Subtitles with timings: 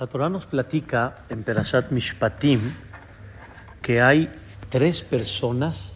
[0.00, 2.74] La Torah nos platica en Perashat Mishpatim
[3.80, 4.28] que hay
[4.68, 5.94] tres personas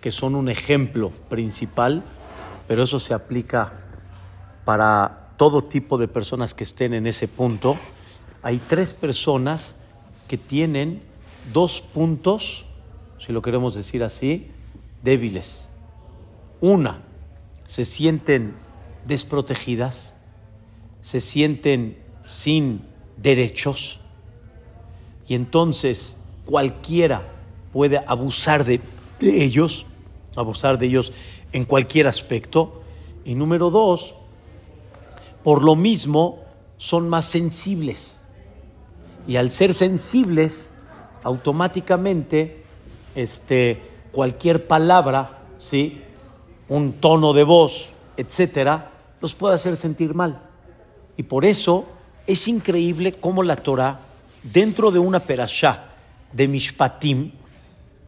[0.00, 2.04] que son un ejemplo principal,
[2.68, 3.72] pero eso se aplica
[4.64, 7.76] para todo tipo de personas que estén en ese punto.
[8.42, 9.74] Hay tres personas
[10.28, 11.02] que tienen
[11.52, 12.64] dos puntos,
[13.18, 14.52] si lo queremos decir así,
[15.02, 15.68] débiles.
[16.60, 17.00] Una,
[17.66, 18.54] se sienten
[19.04, 20.14] desprotegidas,
[21.00, 22.82] se sienten sin
[23.16, 24.00] derechos
[25.28, 27.26] y entonces cualquiera
[27.72, 28.80] puede abusar de,
[29.20, 29.86] ellos,
[30.36, 31.12] abusar de ellos
[31.52, 32.82] en cualquier aspecto.
[33.24, 34.14] Y número dos,
[35.42, 36.40] por lo mismo
[36.76, 38.20] son más sensibles.
[39.26, 40.70] Y al ser sensibles,
[41.24, 42.62] automáticamente
[43.16, 46.02] este, cualquier palabra, ¿sí?
[46.68, 50.40] un tono de voz, etcétera, los puede hacer sentir mal.
[51.16, 51.86] Y por eso
[52.26, 54.00] es increíble cómo la Torah,
[54.42, 55.84] dentro de una perashá
[56.32, 57.30] de Mishpatim,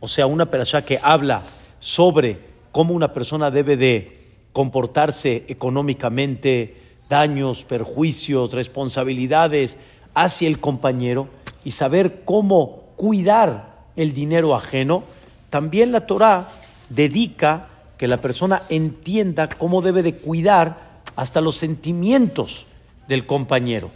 [0.00, 1.42] o sea, una perashá que habla
[1.80, 2.40] sobre
[2.72, 4.18] cómo una persona debe de
[4.52, 6.76] comportarse económicamente,
[7.08, 9.78] daños, perjuicios, responsabilidades
[10.14, 11.28] hacia el compañero
[11.64, 15.04] y saber cómo cuidar el dinero ajeno,
[15.50, 16.48] también la Torah
[16.88, 22.66] dedica que la persona entienda cómo debe de cuidar hasta los sentimientos
[23.08, 23.90] del compañero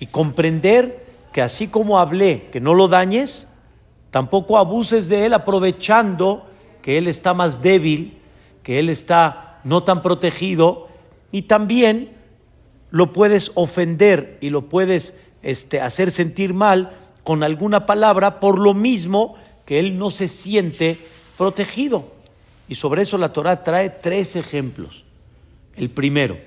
[0.00, 3.48] y comprender que así como hablé, que no lo dañes,
[4.10, 6.46] tampoco abuses de él aprovechando
[6.82, 8.18] que él está más débil,
[8.62, 10.88] que él está no tan protegido
[11.32, 12.16] y también
[12.90, 18.74] lo puedes ofender y lo puedes este, hacer sentir mal con alguna palabra por lo
[18.74, 20.96] mismo que él no se siente
[21.36, 22.10] protegido.
[22.68, 25.04] Y sobre eso la Torah trae tres ejemplos.
[25.76, 26.38] El primero,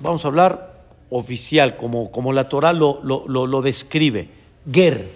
[0.00, 0.77] vamos a hablar
[1.10, 4.30] oficial, como, como la Torah lo, lo, describe.
[4.70, 5.10] Ger.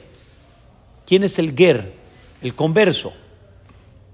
[1.07, 1.95] ¿Quién es el Ger?
[2.41, 3.13] El converso.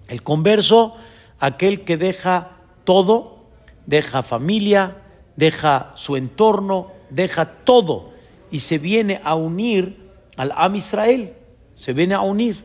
[0.09, 0.95] El converso,
[1.39, 3.45] aquel que deja todo,
[3.87, 5.03] deja familia,
[5.37, 8.11] deja su entorno, deja todo
[8.51, 9.99] y se viene a unir
[10.37, 11.35] al Am Israel,
[11.75, 12.65] se viene a unir.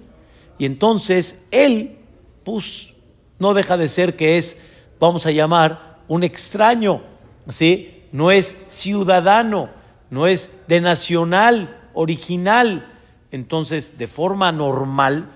[0.58, 1.98] Y entonces él,
[2.44, 2.94] pues,
[3.40, 4.58] no deja de ser que es,
[5.00, 7.02] vamos a llamar, un extraño,
[7.50, 8.03] ¿sí?
[8.14, 9.70] No es ciudadano,
[10.10, 12.88] no es de nacional, original.
[13.32, 15.28] Entonces, de forma normal,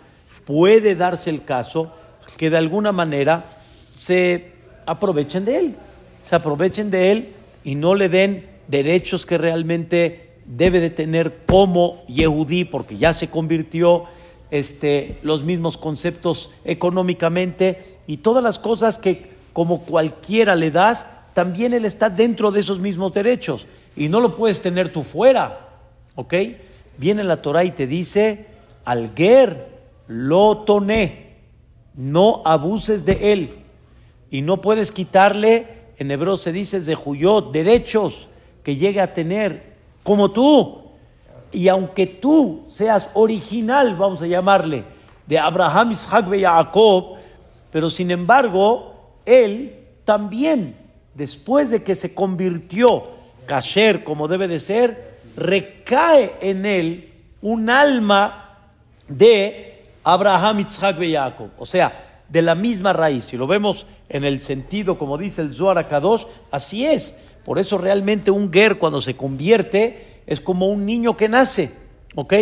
[0.45, 1.91] puede darse el caso
[2.37, 3.43] que de alguna manera
[3.93, 4.53] se
[4.85, 5.75] aprovechen de él,
[6.23, 7.33] se aprovechen de él
[7.63, 13.29] y no le den derechos que realmente debe de tener como Yehudí, porque ya se
[13.29, 14.05] convirtió
[14.51, 21.07] este, los mismos conceptos económicamente y todas las cosas que como cualquiera le das,
[21.37, 25.69] también él está dentro de esos mismos derechos y no lo puedes tener tú fuera.
[26.15, 26.33] ¿Ok?
[26.97, 28.47] Viene la Torah y te dice,
[28.85, 29.67] Alguer
[30.07, 31.35] lo toné,
[31.93, 33.51] no abuses de él
[34.31, 35.67] y no puedes quitarle,
[35.99, 38.29] en hebreo se dice de Juyot, derechos
[38.63, 40.85] que llegue a tener como tú.
[41.51, 44.85] Y aunque tú seas original, vamos a llamarle,
[45.27, 47.17] de Abraham, Isaac y Jacob,
[47.71, 50.86] pero sin embargo, él también
[51.17, 53.03] después de que se convirtió
[53.47, 58.59] kasher como debe de ser, recae en él un alma
[59.07, 61.49] de Abraham, Isaac y Jacob.
[61.57, 63.25] O sea, de la misma raíz.
[63.25, 67.15] Si lo vemos en el sentido, como dice el Zohar Kadosh, así es.
[67.43, 71.71] Por eso realmente un ger cuando se convierte es como un niño que nace.
[72.15, 72.33] ¿Ok?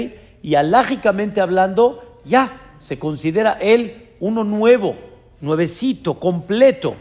[0.41, 4.95] Y alágicamente hablando, ya se considera él uno nuevo,
[5.39, 6.95] nuevecito, completo.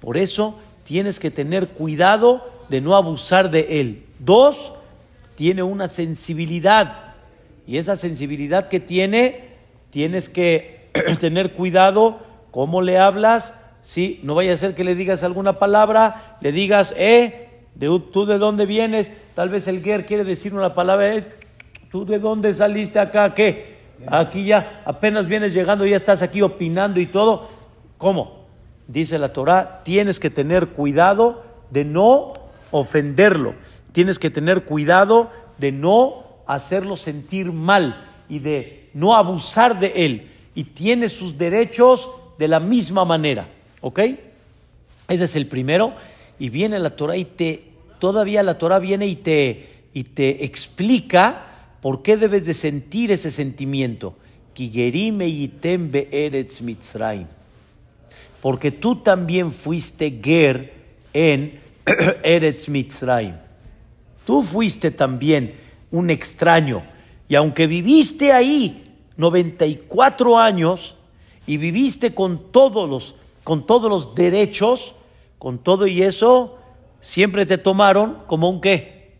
[0.00, 4.04] Por eso tienes que tener cuidado de no abusar de él.
[4.18, 4.72] Dos,
[5.34, 7.14] tiene una sensibilidad.
[7.66, 9.56] Y esa sensibilidad que tiene,
[9.90, 10.90] tienes que
[11.20, 13.54] tener cuidado cómo le hablas.
[13.82, 14.20] ¿sí?
[14.22, 18.38] No vaya a ser que le digas alguna palabra, le digas, eh, de, ¿tú de
[18.38, 19.10] dónde vienes?
[19.34, 21.24] Tal vez el guer quiere decir una palabra, eh,
[21.90, 23.34] ¿tú de dónde saliste acá?
[23.34, 23.74] ¿Qué?
[24.06, 27.48] Aquí ya apenas vienes llegando, ya estás aquí opinando y todo.
[27.96, 28.43] ¿Cómo?
[28.86, 32.34] Dice la Torah, tienes que tener cuidado de no
[32.70, 33.54] ofenderlo,
[33.92, 40.30] tienes que tener cuidado de no hacerlo sentir mal y de no abusar de él.
[40.54, 42.08] Y tiene sus derechos
[42.38, 43.48] de la misma manera.
[43.80, 44.00] ¿Ok?
[45.08, 45.92] Ese es el primero.
[46.38, 51.46] Y viene la Torah y te, todavía la Torah viene y te, y te explica
[51.80, 54.16] por qué debes de sentir ese sentimiento.
[54.54, 55.28] Kigerime
[58.44, 60.74] porque tú también fuiste Ger
[61.14, 61.60] en
[62.22, 63.36] Eretz Mitzrayim.
[64.26, 65.54] tú fuiste también
[65.90, 66.82] un extraño
[67.26, 70.94] y aunque viviste ahí 94 años
[71.46, 74.94] y viviste con todos los, con todos los derechos,
[75.38, 76.58] con todo y eso,
[77.00, 79.14] siempre te tomaron como un qué,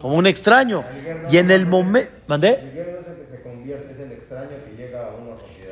[0.00, 0.84] como un extraño.
[1.28, 2.60] Y en el momento, ¿mandé?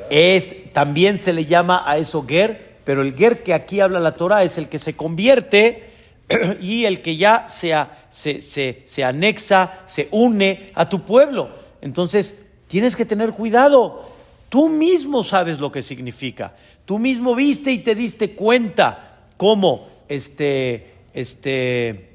[0.09, 4.15] Es, también se le llama a eso ger, pero el ger que aquí habla la
[4.15, 5.91] Torah es el que se convierte
[6.61, 7.73] y el que ya se,
[8.09, 11.49] se, se anexa, se une a tu pueblo.
[11.81, 12.37] Entonces,
[12.67, 14.09] tienes que tener cuidado.
[14.49, 16.53] Tú mismo sabes lo que significa.
[16.85, 22.09] Tú mismo viste y te diste cuenta cómo, este, este,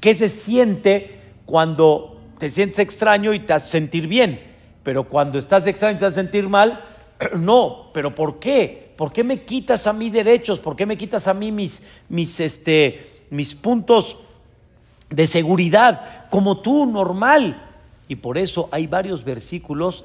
[0.00, 4.40] qué se siente cuando te sientes extraño y te hace sentir bien.
[4.82, 6.84] Pero cuando estás extraño y te hace sentir mal,
[7.36, 7.90] no.
[7.92, 8.87] ¿Pero por qué?
[8.98, 10.58] ¿Por qué me quitas a mí derechos?
[10.58, 14.16] ¿Por qué me quitas a mí mis, mis, este, mis puntos
[15.08, 17.64] de seguridad como tú, normal?
[18.08, 20.04] Y por eso hay varios versículos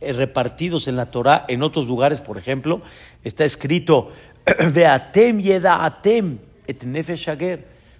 [0.00, 2.82] eh, repartidos en la Torah, en otros lugares, por ejemplo,
[3.22, 4.10] está escrito,
[4.74, 7.28] Veatem atem et nefesh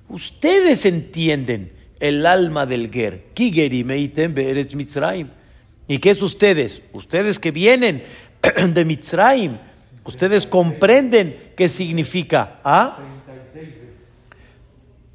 [0.09, 1.71] Ustedes entienden
[2.01, 3.27] el alma del ger.
[5.87, 6.83] ¿Y qué es ustedes?
[6.93, 8.03] Ustedes que vienen
[8.75, 9.70] de Mitzrayim.
[10.11, 12.61] Ustedes comprenden qué significa.
[12.65, 12.99] ¿Ah?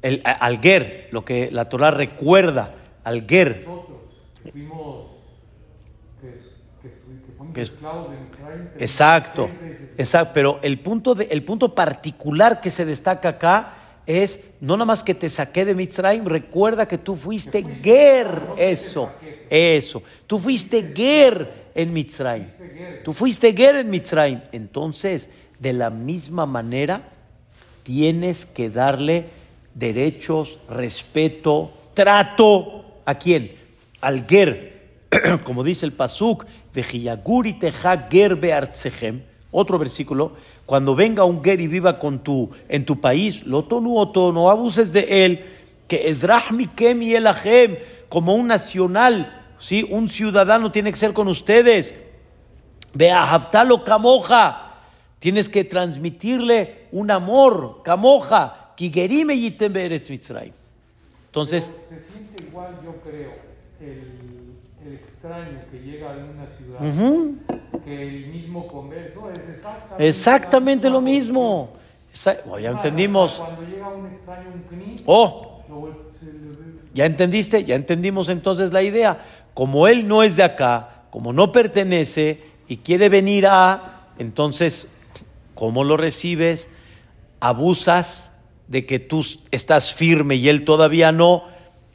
[0.00, 2.70] El, al ger, lo que la Torah recuerda,
[3.04, 3.66] al ger
[8.78, 9.50] exacto,
[9.96, 13.74] exacto, pero el punto, de, el punto particular que se destaca acá
[14.06, 19.10] es no nada más que te saqué de Mitzrayim, recuerda que tú fuiste ger, eso,
[19.50, 22.46] eso, tú fuiste ger en Mitzrayim,
[23.04, 27.02] tú fuiste ger en Mitzrayim, entonces de la misma manera
[27.82, 29.26] tienes que darle
[29.74, 33.56] derechos, respeto, trato, ¿a quién?
[34.00, 35.00] Al ger,
[35.44, 36.46] como dice el Pasuk,
[39.58, 40.32] otro versículo,
[40.66, 44.92] cuando venga un ger y viva con tu, en tu país, lo tonu no abuses
[44.92, 45.44] de él,
[45.88, 46.20] que es
[46.76, 47.78] kem y elahem,
[48.10, 49.86] como un nacional, ¿sí?
[49.88, 51.94] un ciudadano tiene que ser con ustedes.
[52.92, 53.50] Ve a
[53.84, 54.74] camoja,
[55.20, 59.34] tienes que transmitirle un amor, camoja, kigerime
[61.28, 62.44] Entonces, se siente
[64.94, 71.72] extraño que llega a una ciudad, que el mismo converso es exactamente, exactamente lo mismo.
[72.48, 73.34] Oh, ya entendimos.
[73.34, 75.62] Cuando llega un extraño, un oh,
[76.94, 79.20] ya entendiste, ya entendimos entonces la idea.
[79.52, 84.88] Como él no es de acá, como no pertenece y quiere venir a, entonces,
[85.54, 86.70] ¿cómo lo recibes?
[87.40, 88.32] Abusas
[88.68, 91.44] de que tú estás firme y él todavía no.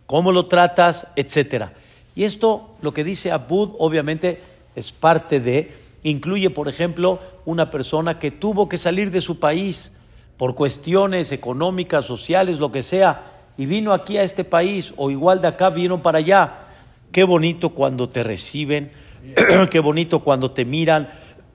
[0.05, 1.07] ¿Cómo lo tratas?
[1.15, 1.73] Etcétera.
[2.21, 4.39] Y esto, lo que dice Abud, obviamente
[4.75, 9.94] es parte de, incluye, por ejemplo, una persona que tuvo que salir de su país
[10.38, 13.23] por cuestiones económicas, sociales, lo que sea,
[13.57, 16.68] y vino aquí a este país, o igual de acá vino para allá.
[17.12, 18.91] Qué bonito cuando te reciben,
[19.71, 21.09] qué bonito cuando te miran,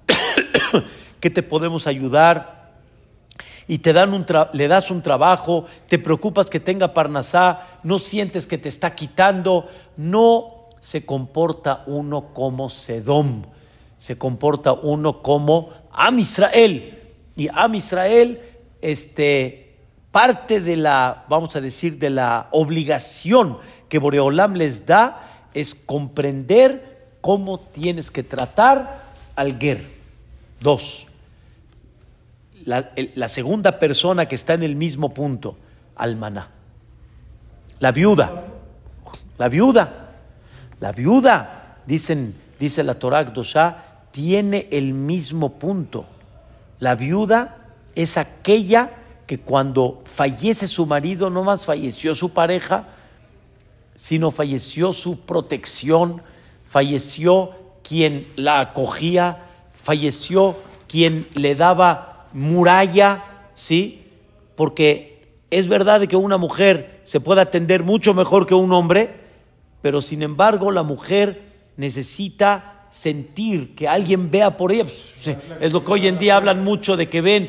[1.20, 2.72] que te podemos ayudar
[3.69, 8.48] y te dan un le das un trabajo, te preocupas que tenga parnasá, no sientes
[8.48, 10.56] que te está quitando, no
[10.86, 13.43] se comporta uno como Sedom,
[13.98, 16.96] se comporta uno como Am Israel.
[17.34, 18.40] Y Am Israel,
[18.81, 19.78] este,
[20.12, 27.16] parte de la, vamos a decir, de la obligación que Boreolam les da es comprender
[27.20, 29.02] cómo tienes que tratar
[29.34, 29.84] al Ger.
[30.60, 31.08] Dos,
[32.64, 35.58] la, segunda persona que está en el mismo punto,
[35.96, 36.48] Almaná.
[37.81, 38.44] La viuda,
[39.36, 40.06] la viuda,
[40.80, 46.06] la viuda, dicen, dice la Torah Dosha, tiene el mismo punto.
[46.78, 47.56] La viuda
[47.94, 48.90] es aquella
[49.26, 52.86] que cuando fallece su marido, no más falleció su pareja,
[53.94, 56.22] sino falleció su protección,
[56.64, 57.50] falleció
[57.82, 60.56] quien la acogía, falleció
[60.86, 64.04] quien le daba muralla, ¿sí?
[64.54, 69.25] Porque es verdad que una mujer se puede atender mucho mejor que un hombre,
[69.86, 71.44] pero sin embargo la mujer
[71.76, 74.86] necesita sentir que alguien vea por ella.
[75.60, 77.48] Es lo que hoy en día hablan mucho de que ven.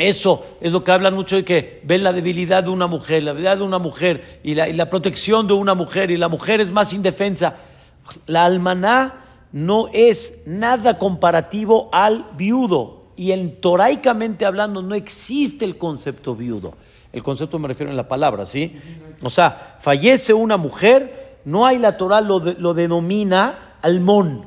[0.00, 3.30] Eso es lo que hablan mucho de que ven la debilidad de una mujer, la
[3.30, 6.60] debilidad de una mujer y la, y la protección de una mujer y la mujer
[6.60, 7.58] es más indefensa.
[8.26, 15.78] La almaná no es nada comparativo al viudo y en toraicamente hablando no existe el
[15.78, 16.74] concepto viudo.
[17.12, 18.76] El concepto me refiero en la palabra, ¿sí?
[19.22, 24.46] O sea, fallece una mujer, no hay la Torah lo, lo denomina almón.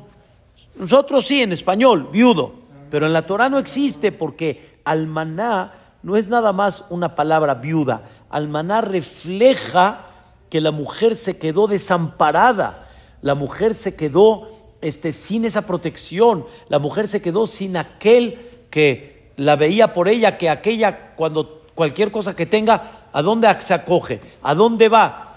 [0.76, 2.54] Nosotros sí, en español, viudo.
[2.90, 8.04] Pero en la Torah no existe porque almaná no es nada más una palabra viuda.
[8.30, 10.06] Almaná refleja
[10.50, 12.88] que la mujer se quedó desamparada.
[13.22, 14.48] La mujer se quedó
[14.80, 16.46] este, sin esa protección.
[16.68, 18.38] La mujer se quedó sin aquel
[18.70, 23.74] que la veía por ella, que aquella cuando cualquier cosa que tenga, ¿a dónde se
[23.74, 24.20] acoge?
[24.42, 25.34] ¿A dónde va?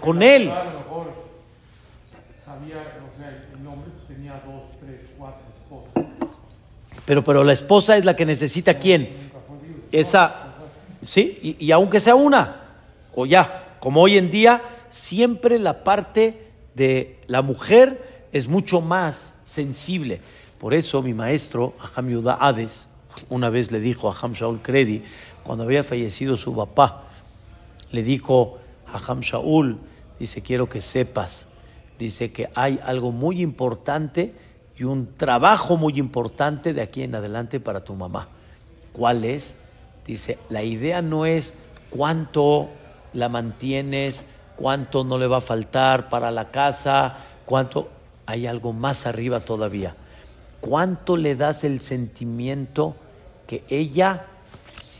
[0.00, 0.50] Con él.
[0.50, 1.12] A lo mejor
[2.44, 6.28] sabía, o sea, el hombre pues, tenía dos, tres, cuatro esposas.
[7.04, 9.08] Pero, pero la esposa es la que necesita quién?
[9.90, 10.54] Esa,
[11.02, 11.38] ¿sí?
[11.42, 12.62] Y, y aunque sea una,
[13.14, 19.34] o ya, como hoy en día, siempre la parte de la mujer es mucho más
[19.42, 20.20] sensible.
[20.58, 22.88] Por eso mi maestro, Aham Yuda Hades,
[23.28, 25.02] una vez le dijo a Aham Shaul Kredi,
[25.44, 27.04] cuando había fallecido su papá,
[27.92, 29.78] le dijo a Aham Shaul,
[30.18, 31.48] dice, quiero que sepas,
[31.98, 34.34] dice que hay algo muy importante
[34.76, 38.28] y un trabajo muy importante de aquí en adelante para tu mamá.
[38.92, 39.56] ¿Cuál es?
[40.06, 41.54] Dice, la idea no es
[41.90, 42.68] cuánto
[43.12, 47.90] la mantienes, cuánto no le va a faltar para la casa, cuánto...
[48.26, 49.96] Hay algo más arriba todavía.
[50.60, 52.94] ¿Cuánto le das el sentimiento
[53.48, 54.26] que ella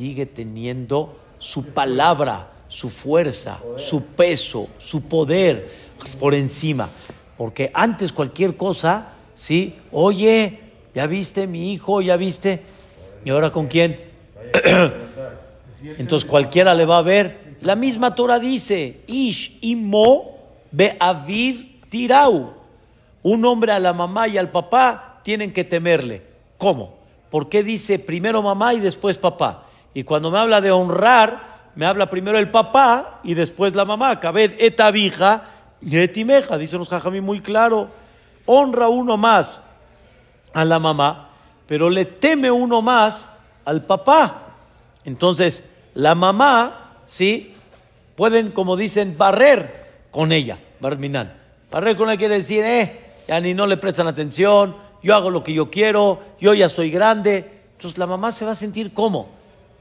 [0.00, 5.70] sigue teniendo su palabra, su fuerza, su peso, su poder
[6.18, 6.88] por encima?
[7.36, 9.74] Porque antes cualquier cosa, ¿sí?
[9.92, 10.58] Oye,
[10.94, 12.00] ¿ya viste mi hijo?
[12.00, 12.62] ¿Ya viste?
[13.26, 14.00] ¿Y ahora con quién?
[15.98, 17.56] Entonces cualquiera le va a ver.
[17.60, 20.38] La misma Torah dice, Ish imo
[20.70, 22.54] beaviv tirau.
[23.22, 26.22] Un hombre a la mamá y al papá tienen que temerle.
[26.56, 26.96] ¿Cómo?
[27.28, 29.66] ¿Por qué dice primero mamá y después papá?
[29.94, 31.40] Y cuando me habla de honrar,
[31.74, 34.20] me habla primero el papá y después la mamá.
[34.20, 35.42] Cabed etavija
[35.80, 36.58] y etimeja.
[36.58, 37.88] Dicen los jajamí muy claro.
[38.46, 39.60] Honra uno más
[40.52, 41.30] a la mamá,
[41.66, 43.30] pero le teme uno más
[43.64, 44.42] al papá.
[45.04, 47.54] Entonces, la mamá, ¿sí?
[48.16, 51.34] Pueden, como dicen, barrer con ella, barminan.
[51.70, 55.42] Barrer con ella quiere decir, eh, ya ni no le prestan atención, yo hago lo
[55.44, 57.62] que yo quiero, yo ya soy grande.
[57.72, 59.39] Entonces la mamá se va a sentir como.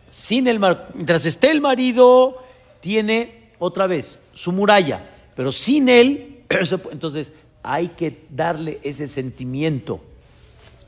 [0.10, 0.60] Sin el
[0.94, 2.42] mientras esté el marido,
[2.82, 6.44] tiene otra vez su muralla, pero sin él,
[6.92, 10.02] entonces hay que darle ese sentimiento.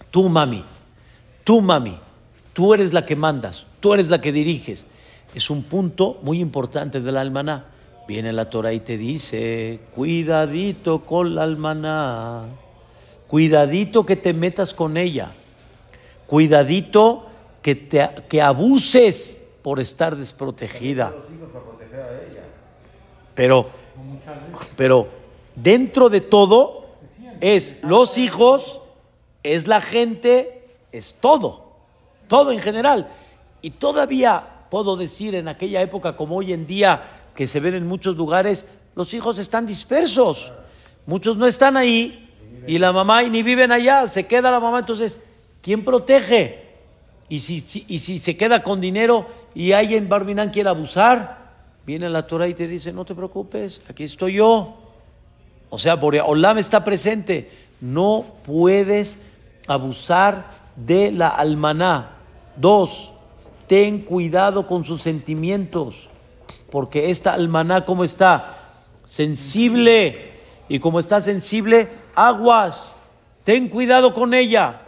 [0.09, 0.63] Tú, mami,
[1.43, 1.97] tú, mami,
[2.53, 4.87] tú eres la que mandas, tú eres la que diriges.
[5.35, 7.67] Es un punto muy importante del almaná.
[8.07, 12.45] Viene la Torah y te dice, cuidadito con la almaná,
[13.27, 15.31] cuidadito que te metas con ella,
[16.27, 17.30] cuidadito
[17.61, 21.13] que, te, que abuses por estar desprotegida.
[23.35, 23.67] Pero,
[24.75, 25.07] pero
[25.55, 26.85] dentro de todo
[27.39, 28.81] es los hijos,
[29.43, 31.73] es la gente, es todo,
[32.27, 33.09] todo en general.
[33.61, 37.03] Y todavía puedo decir en aquella época como hoy en día
[37.35, 40.51] que se ven en muchos lugares, los hijos están dispersos.
[41.05, 42.29] Muchos no están ahí
[42.67, 44.79] y la mamá y ni viven allá, se queda la mamá.
[44.79, 45.19] Entonces,
[45.61, 46.60] ¿quién protege?
[47.31, 51.53] Y si, y si se queda con dinero y alguien Barminán quiere abusar,
[51.85, 54.75] viene la Torah y te dice, no te preocupes, aquí estoy yo.
[55.69, 57.49] O sea, Boreolam está presente.
[57.79, 59.21] No puedes
[59.65, 62.17] abusar de la almaná.
[62.57, 63.13] Dos,
[63.65, 66.09] ten cuidado con sus sentimientos,
[66.69, 68.57] porque esta almaná, ¿cómo está?
[69.05, 70.33] Sensible.
[70.67, 72.93] Y como está sensible, aguas.
[73.45, 74.81] Ten cuidado con ella.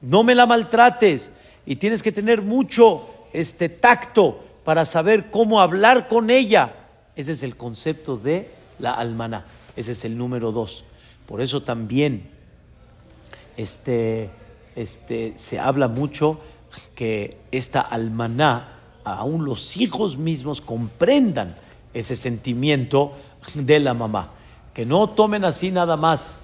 [0.00, 1.30] No me la maltrates.
[1.66, 6.74] Y tienes que tener mucho este tacto para saber cómo hablar con ella.
[7.16, 9.46] Ese es el concepto de la almaná.
[9.76, 10.84] Ese es el número dos.
[11.26, 12.30] Por eso también
[13.56, 14.30] este,
[14.74, 16.40] este, se habla mucho
[16.94, 21.54] que esta almaná, aún los hijos mismos comprendan
[21.92, 23.12] ese sentimiento
[23.54, 24.30] de la mamá.
[24.72, 26.42] Que no tomen así nada más,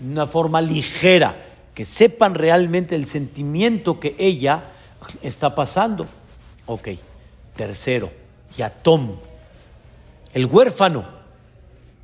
[0.00, 1.49] una forma ligera,
[1.80, 4.64] que sepan realmente el sentimiento que ella
[5.22, 6.06] está pasando.
[6.66, 6.88] Ok,
[7.56, 8.10] tercero,
[8.54, 9.16] yatom,
[10.34, 11.06] el huérfano.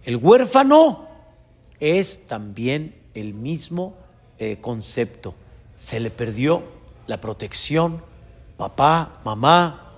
[0.07, 1.07] El huérfano
[1.79, 3.99] es también el mismo
[4.39, 5.35] eh, concepto.
[5.77, 6.63] Se le perdió
[7.07, 8.03] la protección,
[8.57, 9.93] papá, mamá,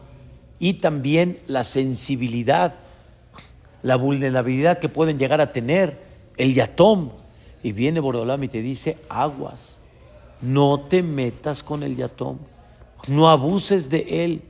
[0.58, 2.74] y también la sensibilidad,
[3.82, 6.02] la vulnerabilidad que pueden llegar a tener,
[6.36, 7.10] el yatom.
[7.62, 9.78] Y viene Boreolam y te dice, aguas,
[10.40, 12.38] no te metas con el yatom,
[13.08, 14.42] no abuses de él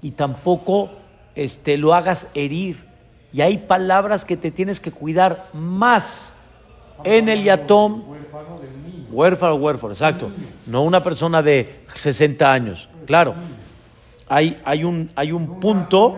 [0.00, 0.90] y tampoco
[1.34, 2.84] este, lo hagas herir.
[3.32, 6.34] Y hay palabras que te tienes que cuidar más
[7.04, 8.02] en el yatom.
[9.10, 9.54] Huérfano.
[9.56, 10.30] Huérfano, exacto.
[10.66, 12.88] No una persona de 60 años.
[13.06, 13.34] Claro.
[14.28, 16.16] Hay, hay, un, hay un punto.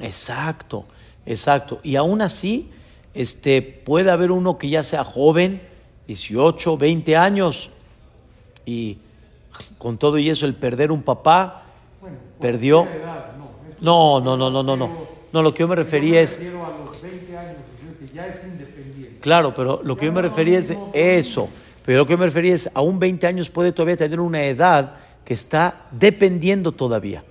[0.00, 0.86] Exacto,
[1.24, 1.80] exacto.
[1.82, 2.70] Y aún así,
[3.14, 5.62] este, puede haber uno que ya sea joven,
[6.06, 7.70] 18, 20 años,
[8.66, 8.98] y
[9.78, 11.62] con todo y eso, el perder un papá,
[12.00, 12.82] Bueno, perdió.
[12.84, 13.32] edad,
[13.80, 14.20] no.
[14.20, 14.76] No, no, no, no, no,
[15.32, 15.42] no.
[15.42, 16.36] Lo que yo me refería Yo es.
[16.38, 19.18] refiero a los 20 años, es decir, que ya es independiente.
[19.20, 21.48] Claro, pero lo que yo me refería es de eso.
[21.84, 24.94] Pero lo que me refería es, aún 20 años puede todavía tener una edad
[25.24, 27.24] que está dependiendo todavía.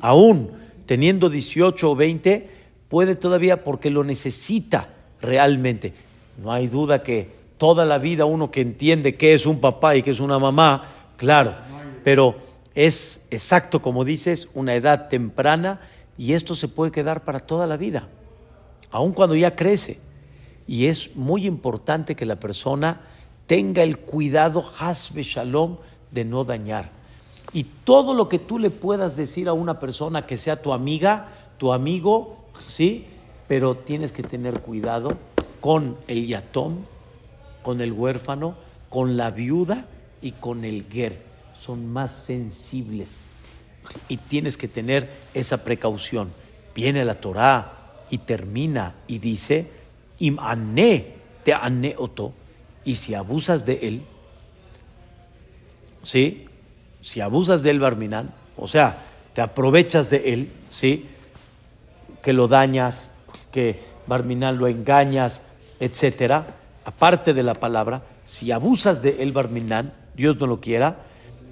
[0.00, 0.52] Aún
[0.86, 2.50] teniendo 18 o 20,
[2.88, 4.88] puede todavía porque lo necesita
[5.20, 5.94] realmente.
[6.42, 10.02] No hay duda que toda la vida uno que entiende qué es un papá y
[10.02, 10.84] qué es una mamá,
[11.16, 11.54] claro,
[12.04, 12.36] pero
[12.74, 15.80] es exacto como dices, una edad temprana
[16.16, 18.08] y esto se puede quedar para toda la vida
[18.90, 19.98] aun cuando ya crece.
[20.66, 23.00] Y es muy importante que la persona
[23.46, 25.78] tenga el cuidado, hasbe shalom,
[26.10, 26.90] de no dañar.
[27.52, 31.28] Y todo lo que tú le puedas decir a una persona que sea tu amiga,
[31.58, 32.36] tu amigo,
[32.66, 33.06] ¿sí?
[33.50, 35.18] Pero tienes que tener cuidado
[35.60, 36.86] con el yatón,
[37.64, 38.54] con el huérfano,
[38.88, 39.86] con la viuda
[40.22, 41.20] y con el ger.
[41.58, 43.24] Son más sensibles
[44.08, 46.30] y tienes que tener esa precaución.
[46.76, 47.72] Viene la Torá
[48.08, 49.68] y termina y dice,
[50.20, 52.32] im ane te ane oto,
[52.84, 54.02] y si abusas de él,
[56.04, 56.44] ¿sí?
[57.00, 59.02] Si abusas de él, Barminán, o sea,
[59.34, 61.08] te aprovechas de él, ¿sí?
[62.22, 63.10] Que lo dañas,
[63.52, 65.42] que Barminán lo engañas,
[65.78, 66.46] etcétera,
[66.84, 70.98] aparte de la palabra, si abusas de él, Barminán, Dios no lo quiera,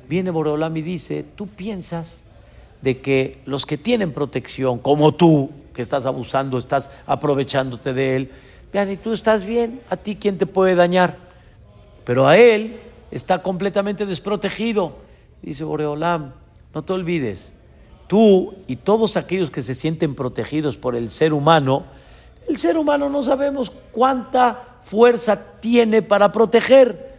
[0.09, 2.23] viene Boreolam y dice, tú piensas
[2.83, 8.31] de que los que tienen protección, como tú, que estás abusando, estás aprovechándote de él,
[8.73, 11.17] vean, y tú estás bien, a ti quién te puede dañar,
[12.05, 12.81] pero a él
[13.11, 14.97] está completamente desprotegido.
[15.43, 16.33] Dice Boreolam,
[16.75, 17.55] no te olvides,
[18.09, 21.85] tú y todos aquellos que se sienten protegidos por el ser humano,
[22.49, 27.15] el ser humano no sabemos cuánta fuerza tiene para proteger.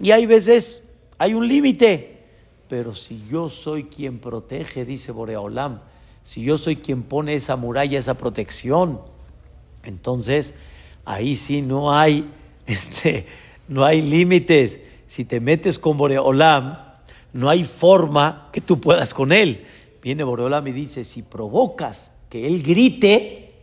[0.00, 0.84] Y hay veces,
[1.18, 2.20] hay un límite.
[2.68, 5.80] Pero si yo soy quien protege, dice Boreolam,
[6.22, 9.00] si yo soy quien pone esa muralla, esa protección,
[9.82, 10.54] entonces
[11.04, 12.30] ahí sí no hay,
[12.66, 13.26] este,
[13.68, 14.80] no hay límites.
[15.06, 16.78] Si te metes con Boreolam,
[17.32, 19.66] no hay forma que tú puedas con él.
[20.02, 23.54] Viene Boreolam y dice, si provocas que él grite,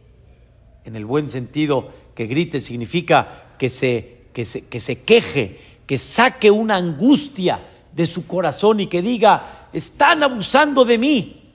[0.86, 5.98] en el buen sentido, que grite significa que se, que se, que se queje, que
[5.98, 7.60] saque una angustia
[7.94, 11.54] de su corazón y que diga, están abusando de mí.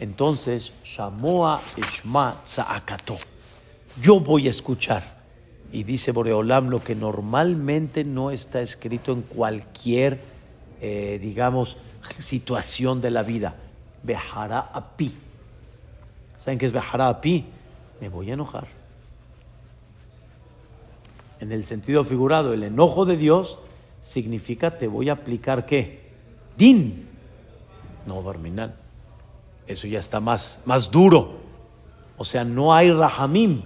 [0.00, 3.16] Entonces, Shamoa Ishma Saakato.
[4.00, 5.22] Yo voy a escuchar.
[5.72, 10.20] Y dice Boreolam lo que normalmente no está escrito en cualquier,
[10.80, 11.78] eh, digamos,
[12.18, 13.56] situación de la vida.
[14.04, 15.12] Bejará api.
[16.36, 17.44] ¿Saben qué es bejará api?
[18.00, 18.66] Me voy a enojar.
[21.40, 23.58] En el sentido figurado, el enojo de Dios
[24.00, 26.12] significa te voy a aplicar qué?
[26.56, 27.08] Din.
[28.06, 28.74] No, Barminal.
[29.66, 31.38] Eso ya está más, más duro.
[32.16, 33.62] O sea, no hay rahamim.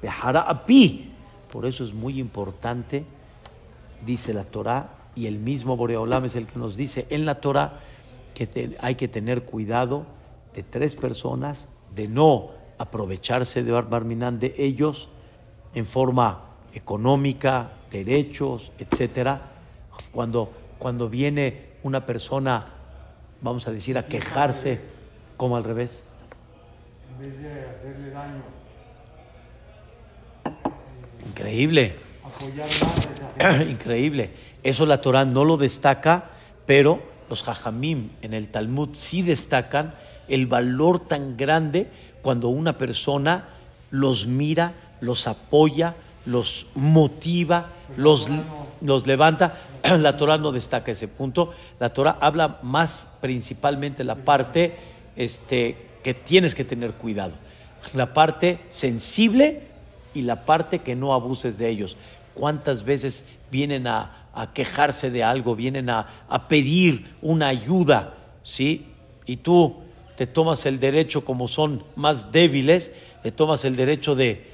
[0.00, 1.12] Bejará api.
[1.52, 3.04] Por eso es muy importante,
[4.06, 7.80] dice la Torah, y el mismo Boreolam es el que nos dice en la Torah
[8.34, 10.06] que te- hay que tener cuidado
[10.54, 15.08] de tres personas, de no aprovecharse de Barminán de ellos
[15.74, 19.50] en forma económica, derechos, etcétera.
[20.12, 22.68] Cuando, cuando viene una persona,
[23.40, 24.80] vamos a decir, a quejarse,
[25.36, 26.04] como al revés.
[27.12, 28.42] En vez de hacerle daño,
[31.26, 31.94] Increíble.
[32.24, 32.66] apoyar
[33.38, 33.60] más.
[33.68, 34.30] Increíble.
[34.62, 36.30] Eso la Torah no lo destaca,
[36.66, 37.00] pero
[37.32, 39.94] los Jajamim en el Talmud sí destacan
[40.28, 41.88] el valor tan grande
[42.20, 43.48] cuando una persona
[43.90, 45.94] los mira, los apoya,
[46.26, 48.28] los motiva, los,
[48.82, 49.54] los levanta.
[49.98, 51.54] La Torah no destaca ese punto.
[51.80, 54.76] La Torah habla más principalmente la parte
[55.16, 57.32] este, que tienes que tener cuidado.
[57.94, 59.68] La parte sensible
[60.12, 61.96] y la parte que no abuses de ellos.
[62.34, 68.86] ¿Cuántas veces vienen a, a quejarse de algo, vienen a, a pedir una ayuda, ¿sí?
[69.26, 69.76] Y tú
[70.16, 72.92] te tomas el derecho, como son más débiles,
[73.22, 74.52] te tomas el derecho de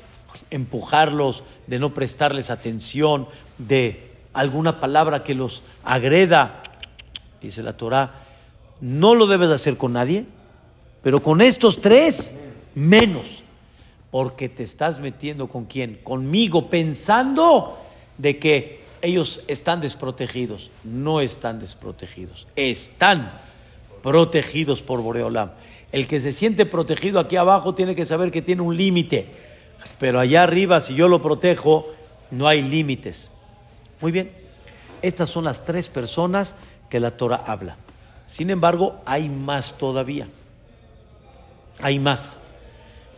[0.51, 6.62] empujarlos, de no prestarles atención, de alguna palabra que los agreda,
[7.43, 8.14] dice la Torah,
[8.81, 10.27] no lo debes de hacer con nadie,
[11.03, 12.35] Pero con estos tres,
[12.75, 13.43] menos.
[14.11, 16.01] Porque te estás metiendo con quién?
[16.03, 17.79] Conmigo, pensando
[18.17, 20.70] de que ellos están desprotegidos.
[20.84, 22.46] No están desprotegidos.
[22.56, 23.32] Están
[24.02, 25.50] protegidos por Boreolam.
[25.92, 29.28] El que se siente protegido aquí abajo tiene que saber que tiene un límite.
[29.98, 31.87] Pero allá arriba, si yo lo protejo,
[32.30, 33.30] no hay límites.
[34.00, 34.32] Muy bien.
[35.02, 36.56] Estas son las tres personas
[36.90, 37.76] que la Torah habla.
[38.26, 40.28] Sin embargo, hay más todavía.
[41.80, 42.38] Hay más.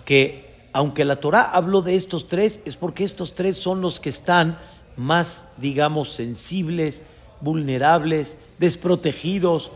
[0.05, 4.09] Que aunque la Torah habló de estos tres, es porque estos tres son los que
[4.09, 4.59] están
[4.97, 7.03] más, digamos, sensibles,
[7.41, 9.73] vulnerables, desprotegidos.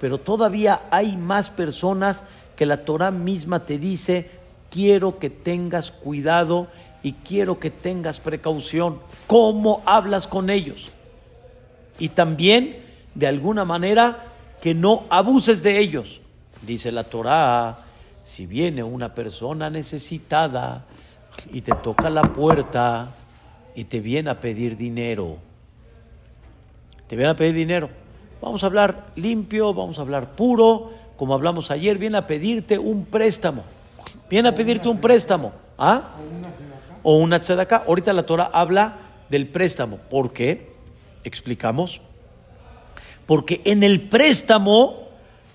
[0.00, 2.24] Pero todavía hay más personas
[2.56, 4.30] que la Torah misma te dice,
[4.70, 6.68] quiero que tengas cuidado
[7.02, 9.00] y quiero que tengas precaución.
[9.26, 10.92] ¿Cómo hablas con ellos?
[11.98, 14.24] Y también, de alguna manera,
[14.60, 16.20] que no abuses de ellos.
[16.62, 17.78] Dice la Torah,
[18.22, 20.84] si viene una persona necesitada
[21.52, 23.14] y te toca la puerta
[23.74, 25.38] y te viene a pedir dinero,
[27.06, 27.90] te viene a pedir dinero,
[28.40, 33.04] vamos a hablar limpio, vamos a hablar puro, como hablamos ayer, viene a pedirte un
[33.04, 33.62] préstamo,
[34.28, 36.14] viene a pedirte un préstamo, ¿ah?
[37.02, 37.84] O una tzedakah.
[37.86, 38.96] Ahorita la Torah habla
[39.28, 40.72] del préstamo, ¿por qué?
[41.24, 42.00] Explicamos.
[43.26, 45.08] Porque en el préstamo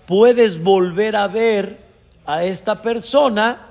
[0.06, 1.80] puedes volver a ver
[2.26, 3.62] a esta persona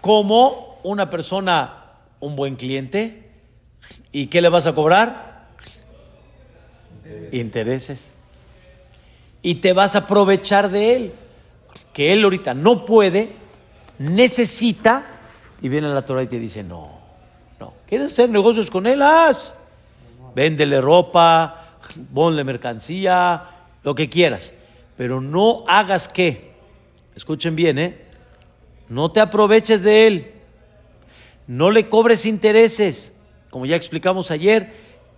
[0.00, 1.84] como una persona,
[2.20, 3.29] un buen cliente.
[4.12, 5.48] ¿Y qué le vas a cobrar?
[7.32, 8.12] Intereses.
[9.42, 11.12] Y te vas a aprovechar de él,
[11.92, 13.32] que él ahorita no puede,
[13.98, 15.06] necesita,
[15.62, 17.00] y viene la Torah y te dice, no,
[17.58, 19.02] no, ¿quieres hacer negocios con él?
[19.02, 19.54] Haz.
[20.34, 21.78] Véndele ropa,
[22.12, 23.44] ponle mercancía,
[23.82, 24.52] lo que quieras.
[24.96, 26.52] Pero no hagas qué.
[27.16, 27.98] Escuchen bien, ¿eh?
[28.88, 30.32] No te aproveches de él.
[31.46, 33.14] No le cobres intereses.
[33.50, 34.72] Como ya explicamos ayer,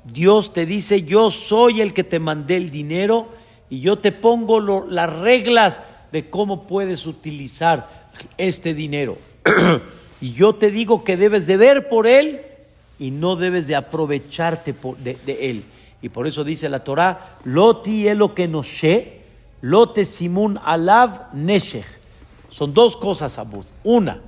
[0.04, 3.28] Dios te dice, yo soy el que te mandé el dinero
[3.70, 9.18] y yo te pongo las reglas de cómo puedes utilizar este dinero.
[10.20, 12.42] y yo te digo que debes de ver por él
[12.98, 15.64] y no debes de aprovecharte de, él.
[16.00, 19.20] Y por eso dice la Torah, Loti elo que noshe,
[19.60, 21.86] lote simun alav neshech.
[22.48, 23.64] Son dos cosas, Abud.
[23.82, 24.20] Una,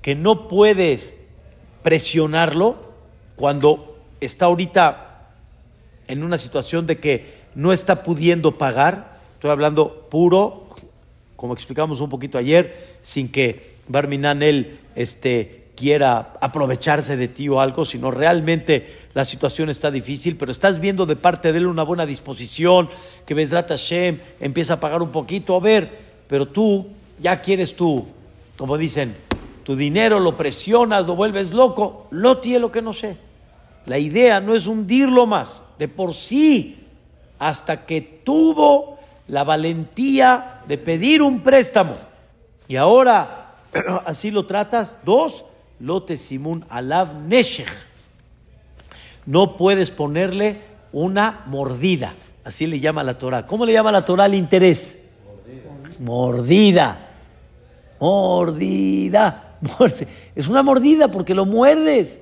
[0.00, 1.16] que no puedes
[1.82, 2.91] presionarlo
[3.42, 5.26] cuando está ahorita
[6.06, 9.18] en una situación de que no está pudiendo pagar.
[9.34, 10.68] Estoy hablando puro,
[11.34, 17.60] como explicamos un poquito ayer, sin que Barminan él este, quiera aprovecharse de ti o
[17.60, 21.82] algo, sino realmente la situación está difícil, pero estás viendo de parte de él una
[21.82, 22.88] buena disposición,
[23.26, 25.90] que Besrat Hashem empieza a pagar un poquito, a ver,
[26.28, 26.86] pero tú
[27.18, 28.06] ya quieres tú,
[28.56, 29.16] como dicen,
[29.64, 33.31] tu dinero lo presionas, lo vuelves loco, lo tiene lo que no sé.
[33.86, 36.86] La idea no es hundirlo más, de por sí,
[37.38, 41.94] hasta que tuvo la valentía de pedir un préstamo.
[42.68, 43.56] Y ahora
[44.06, 45.44] así lo tratas, dos,
[45.80, 47.68] lote simun alav neshech.
[49.26, 50.60] No puedes ponerle
[50.92, 52.14] una mordida.
[52.44, 53.46] Así le llama la Torah.
[53.46, 54.98] ¿Cómo le llama la Torah al interés?
[56.00, 57.08] Mordida.
[58.00, 59.58] Mordida.
[60.34, 62.20] Es una mordida porque lo muerdes.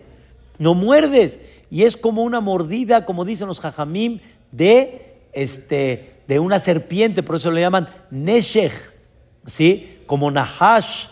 [0.60, 1.40] No muerdes.
[1.70, 4.20] Y es como una mordida, como dicen los jajamim,
[4.52, 7.24] de, este, de una serpiente.
[7.24, 8.72] Por eso le llaman neshech.
[9.46, 9.98] ¿Sí?
[10.06, 11.06] Como nahash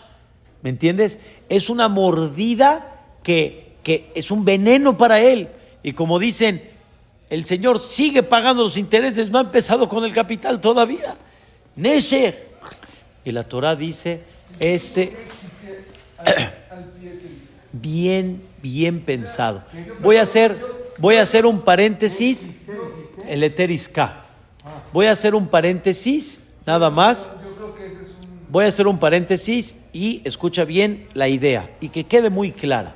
[0.61, 1.17] ¿Me entiendes?
[1.49, 5.49] Es una mordida que, que es un veneno para él.
[5.83, 6.61] Y como dicen,
[7.29, 11.15] el Señor sigue pagando los intereses, no ha empezado con el capital todavía.
[11.75, 12.49] Nesher.
[13.25, 14.21] Y la Torah dice,
[14.59, 15.15] este,
[17.71, 19.63] bien, bien pensado.
[20.01, 20.59] Voy a hacer,
[20.97, 22.49] voy a hacer un paréntesis,
[23.27, 24.25] el eterisca.
[24.91, 27.31] Voy a hacer un paréntesis, nada más.
[28.49, 32.95] Voy a hacer un paréntesis y escucha bien la idea y que quede muy clara.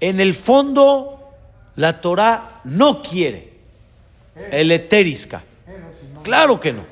[0.00, 1.32] En el fondo,
[1.76, 3.52] la Torah no quiere
[4.50, 5.42] el eterisca.
[6.22, 6.84] Claro que no.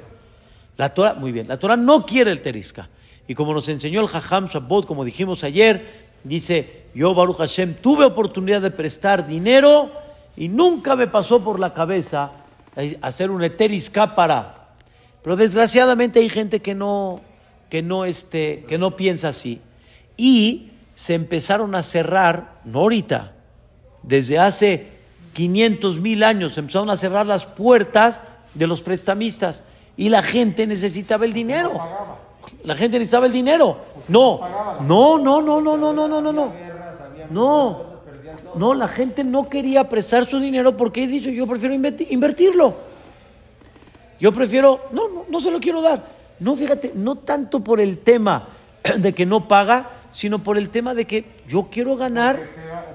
[0.76, 2.88] La Torah, muy bien, la Torah no quiere el terisca.
[3.28, 8.04] Y como nos enseñó el Jajam Shabbat, como dijimos ayer, dice, yo Baruch Hashem tuve
[8.04, 9.90] oportunidad de prestar dinero
[10.37, 12.33] y nunca me pasó por la cabeza
[13.02, 13.42] hacer un
[14.14, 14.56] para...
[15.22, 17.20] Pero desgraciadamente hay gente que no,
[17.68, 19.61] que no, este, que no piensa así.
[20.16, 23.33] Y se empezaron a cerrar, no ahorita,
[24.02, 24.88] desde hace
[25.35, 28.22] 500 mil años, se empezaron a cerrar las puertas
[28.54, 29.62] de los prestamistas
[29.96, 31.78] y la gente necesitaba el dinero.
[32.64, 33.79] La gente necesitaba el dinero.
[34.09, 34.40] No,
[34.81, 36.53] no, no, no, no, no, no, no, no, no.
[37.31, 37.83] No,
[38.57, 42.74] no, la gente no quería prestar su dinero porque he dicho, yo prefiero invertirlo.
[44.18, 46.05] Yo prefiero, no, no, no se lo quiero dar.
[46.40, 48.48] No, fíjate, no tanto por el tema
[48.98, 52.40] de que no paga, sino por el tema de que yo quiero ganar.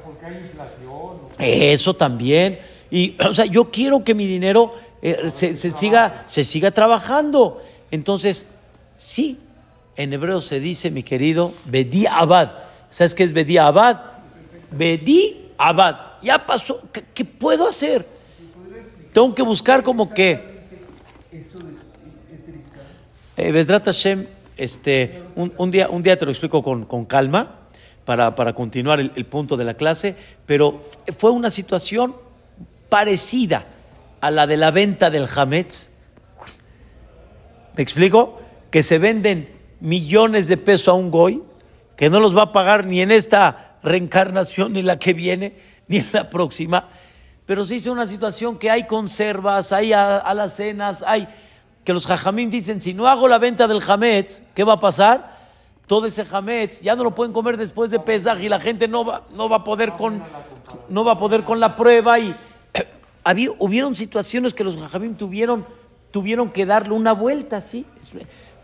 [0.04, 1.18] Porque, hay inflación.
[1.40, 2.60] Eso también.
[2.92, 7.62] Y, o sea, yo quiero que mi dinero eh, se, siga, se siga trabajando.
[7.92, 8.46] Entonces,
[8.96, 9.40] sí,
[9.96, 12.52] en hebreo se dice, mi querido, Bedi Abad.
[12.90, 14.02] ¿Sabes qué es Bedi Abad?
[14.72, 15.96] Bedi Abad.
[16.22, 16.82] Ya pasó.
[16.92, 18.08] ¿Qué, puedo hacer?
[19.14, 20.56] Tengo que buscar como que.
[23.38, 24.28] Eh, Hashem,
[24.58, 27.60] este, un, día, un día te lo explico con, con calma
[28.06, 30.82] para, para continuar el, el, punto de la clase, pero
[31.18, 32.16] fue una situación
[32.88, 33.66] parecida
[34.22, 35.92] a la de la venta del Hametz.
[37.76, 38.40] ¿Me explico?
[38.76, 39.48] Que se venden
[39.80, 41.42] millones de pesos a un goy,
[41.96, 45.56] que no los va a pagar ni en esta reencarnación, ni la que viene,
[45.88, 46.90] ni en la próxima.
[47.46, 51.26] Pero se hizo una situación que hay conservas, hay alacenas, hay
[51.86, 55.40] que los jajamín dicen, si no hago la venta del Hametz, ¿qué va a pasar?
[55.88, 59.06] Todo ese Hametz ya no lo pueden comer después de Pesaj y la gente no
[59.06, 60.22] va, no va a poder con
[60.90, 62.36] no va a poder con la prueba y
[63.24, 65.66] había, hubieron situaciones que los jajamín tuvieron,
[66.12, 67.86] tuvieron que darle una vuelta, sí,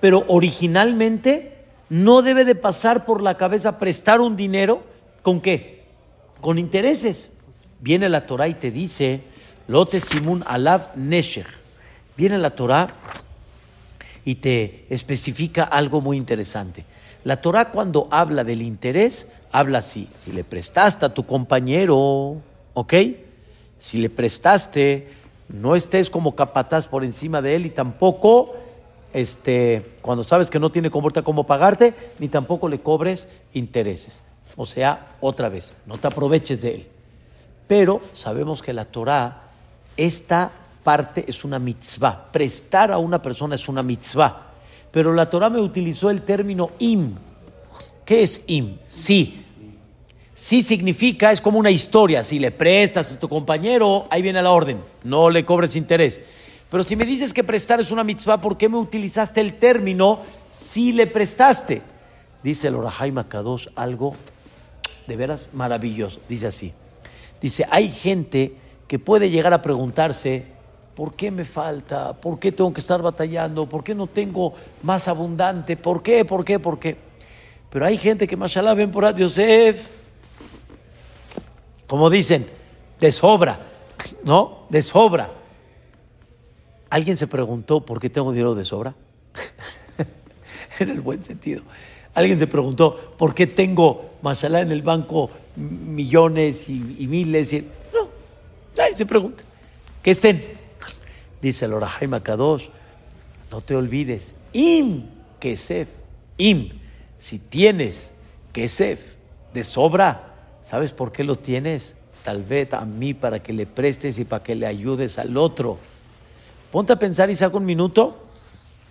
[0.02, 1.54] pero originalmente
[1.90, 4.84] no debe de pasar por la cabeza prestar un dinero
[5.22, 5.84] con qué?
[6.42, 7.32] Con intereses.
[7.80, 9.22] Viene la Torah y te dice,
[9.68, 11.48] Lote Simun Alav Nesher
[12.18, 12.90] Viene la Torah
[14.26, 16.86] y te especifica algo muy interesante.
[17.24, 22.42] La Torah cuando habla del interés, habla así, si le prestaste a tu compañero,
[22.74, 22.94] ¿ok?
[23.80, 25.10] Si le prestaste,
[25.50, 28.56] no estés como capataz por encima de él y tampoco,
[29.14, 34.24] este, cuando sabes que no tiene cómo pagarte, ni tampoco le cobres intereses.
[34.56, 36.88] O sea, otra vez, no te aproveches de él.
[37.68, 39.50] Pero sabemos que la Torah
[39.96, 40.52] está
[40.84, 42.32] parte es una mitzvah.
[42.32, 44.48] Prestar a una persona es una mitzvah.
[44.92, 47.14] Pero la Torah me utilizó el término im.
[48.04, 48.78] ¿Qué es im?
[48.88, 49.46] Sí.
[50.34, 52.24] Sí significa, es como una historia.
[52.24, 54.82] Si le prestas a tu compañero, ahí viene la orden.
[55.04, 56.20] No le cobres interés.
[56.72, 60.20] Pero si me dices que prestar es una mitzvah, ¿por qué me utilizaste el término
[60.48, 61.82] si le prestaste?
[62.42, 64.16] Dice el Orahai Makadosh algo
[65.06, 66.22] de veras maravilloso.
[66.30, 66.74] Dice así.
[67.42, 68.56] Dice, hay gente
[68.88, 70.46] que puede llegar a preguntarse,
[70.96, 72.14] ¿Por qué me falta?
[72.14, 73.68] ¿Por qué tengo que estar batallando?
[73.68, 74.54] ¿Por qué no tengo
[74.84, 75.78] más abundante?
[75.78, 76.26] ¿Por qué?
[76.26, 76.60] ¿Por qué?
[76.60, 76.98] ¿Por qué?
[77.70, 79.88] Pero hay gente que, mashallah, ven por Yosef,
[81.88, 82.46] como dicen,
[83.00, 83.60] de sobra,
[84.24, 84.66] ¿no?
[84.70, 85.41] De sobra.
[86.92, 88.94] ¿Alguien se preguntó por qué tengo dinero de sobra?
[90.80, 91.64] en el buen sentido.
[92.14, 97.54] Alguien se preguntó por qué tengo, mashallah, en el banco millones y, miles.
[97.54, 97.62] Y...
[97.94, 98.10] No,
[98.78, 99.44] nadie se pregunta.
[100.04, 100.62] Que estén
[101.42, 102.68] Dice el Orahai Makadosh,
[103.50, 105.06] no te olvides, im
[105.40, 105.90] kesef,
[106.38, 106.70] im,
[107.18, 108.14] si tienes
[108.54, 109.16] kesef
[109.52, 111.96] de sobra, ¿sabes por qué lo tienes?
[112.24, 115.80] Tal vez a mí para que le prestes y para que le ayudes al otro.
[116.72, 118.18] Ponte a pensar y saca un minuto,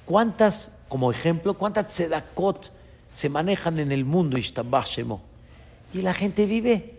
[0.05, 2.71] ¿cuántas, como ejemplo, cuántas tzedakot
[3.11, 6.95] se manejan en el mundo, Y la gente vive.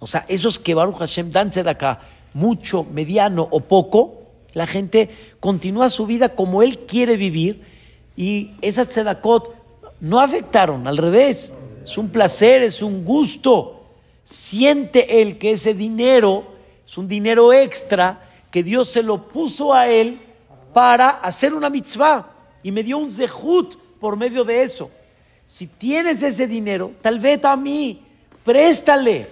[0.00, 2.00] O sea, esos que Baruch Hashem dan tzedakah,
[2.34, 7.62] mucho, mediano o poco, la gente continúa su vida como él quiere vivir
[8.16, 9.54] y esas tzedakot
[10.00, 11.54] no afectaron, al revés.
[11.84, 13.84] Es un placer, es un gusto.
[14.24, 16.44] Siente él que ese dinero
[16.84, 18.25] es un dinero extra
[18.56, 20.18] que Dios se lo puso a él
[20.72, 22.26] para hacer una mitzvah
[22.62, 24.90] y me dio un zehut por medio de eso.
[25.44, 28.02] Si tienes ese dinero, tal vez a mí,
[28.42, 29.26] préstale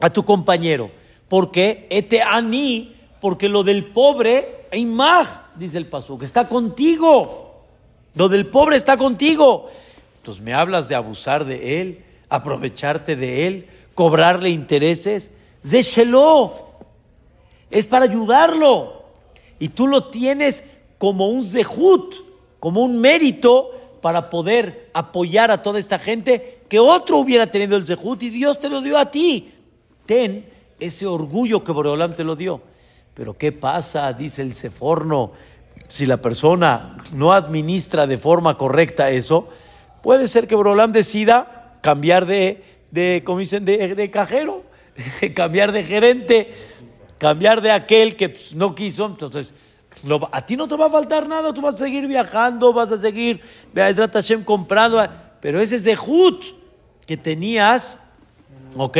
[0.00, 0.90] a tu compañero,
[1.28, 7.68] porque este mí porque lo del pobre, más, dice el paso, que está contigo.
[8.16, 9.70] Lo del pobre está contigo.
[10.16, 15.30] Entonces me hablas de abusar de él, aprovecharte de él, cobrarle intereses.
[15.64, 16.71] Zéchelo.
[17.72, 19.02] Es para ayudarlo.
[19.58, 20.62] Y tú lo tienes
[20.98, 22.14] como un zehut,
[22.60, 27.86] como un mérito para poder apoyar a toda esta gente que otro hubiera tenido el
[27.86, 29.52] zehut y Dios te lo dio a ti.
[30.06, 30.46] Ten
[30.78, 32.60] ese orgullo que Boreolam te lo dio.
[33.14, 34.12] Pero ¿qué pasa?
[34.12, 35.32] Dice el Seforno.
[35.88, 39.48] Si la persona no administra de forma correcta eso,
[40.02, 44.64] puede ser que Brolam decida cambiar de, de, dicen, de, cajero,
[45.34, 46.54] cambiar de gerente,
[47.22, 49.06] cambiar de aquel que no quiso.
[49.06, 49.54] Entonces,
[50.32, 53.00] a ti no te va a faltar nada, tú vas a seguir viajando, vas a
[53.00, 53.40] seguir,
[53.76, 55.00] Hashem comprando,
[55.40, 56.42] pero ese Jut
[57.06, 57.96] que tenías,
[58.76, 58.98] ¿ok?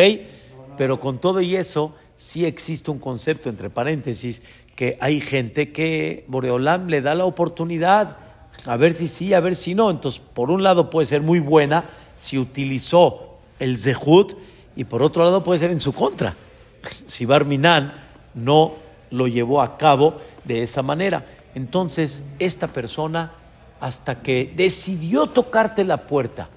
[0.76, 4.40] Pero con todo y eso, sí existe un concepto, entre paréntesis,
[4.76, 8.18] que hay gente que Boreolam le da la oportunidad,
[8.66, 9.90] a ver si sí, a ver si no.
[9.90, 14.36] Entonces, por un lado puede ser muy buena si utilizó el Zehut,
[14.76, 16.36] y por otro lado puede ser en su contra,
[17.08, 18.74] si Barminan no
[19.10, 21.26] lo llevó a cabo de esa manera.
[21.54, 23.32] Entonces, esta persona,
[23.80, 26.48] hasta que decidió tocarte la puerta,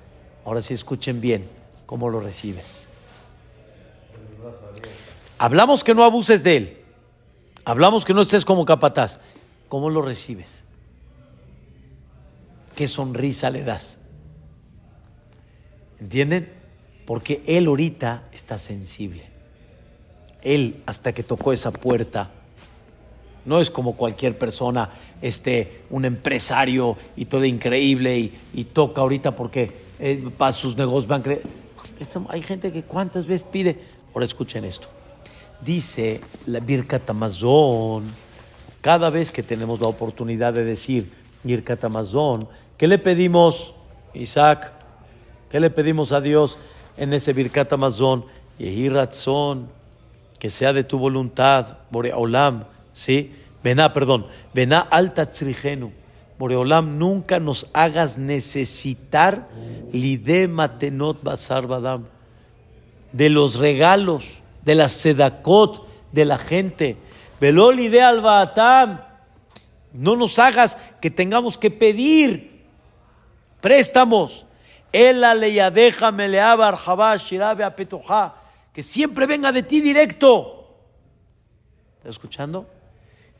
[0.46, 1.50] ahora sí escuchen bien,
[1.86, 2.88] ¿cómo lo recibes?
[5.38, 6.78] Hablamos que no abuses de él.
[7.66, 9.20] Hablamos que no estés como capataz.
[9.68, 10.64] ¿Cómo lo recibes?
[12.76, 14.00] ¿Qué sonrisa le das?
[16.00, 16.54] ¿Entienden?
[17.06, 19.35] Porque él ahorita está sensible.
[20.46, 22.30] Él, hasta que tocó esa puerta,
[23.46, 24.90] no es como cualquier persona,
[25.22, 31.24] este, un empresario y todo increíble y, toca ahorita porque eh, para sus negocios van
[31.28, 33.80] a Hay gente que cuántas veces pide.
[34.14, 34.88] Ahora escuchen esto.
[35.62, 38.04] Dice la Birkat Amazon,
[38.82, 41.12] cada vez que tenemos la oportunidad de decir
[41.44, 43.74] Birkat Amazon, ¿qué le pedimos,
[44.14, 44.74] Isaac?
[45.50, 46.60] ¿Qué le pedimos a Dios
[46.98, 48.26] en ese Birkat Amazon?
[48.58, 48.90] Yehi
[50.46, 53.34] que sea de tu voluntad, Boreolam, ¿sí?
[53.64, 55.92] Vená, perdón, Vená alta tzrijenu.
[56.38, 59.48] Boreolam, nunca nos hagas necesitar
[59.92, 62.06] lide matenot basar badam,
[63.12, 66.96] de los regalos de la sedacot de la gente.
[67.42, 69.02] Velol de albaatam.
[69.94, 72.68] No nos hagas que tengamos que pedir
[73.62, 74.46] préstamos.
[74.94, 76.70] Ela leyadeja meleaba
[77.18, 78.45] shirabe apetoja.
[78.76, 80.68] Que siempre venga de ti directo.
[81.98, 82.68] ¿Estás escuchando?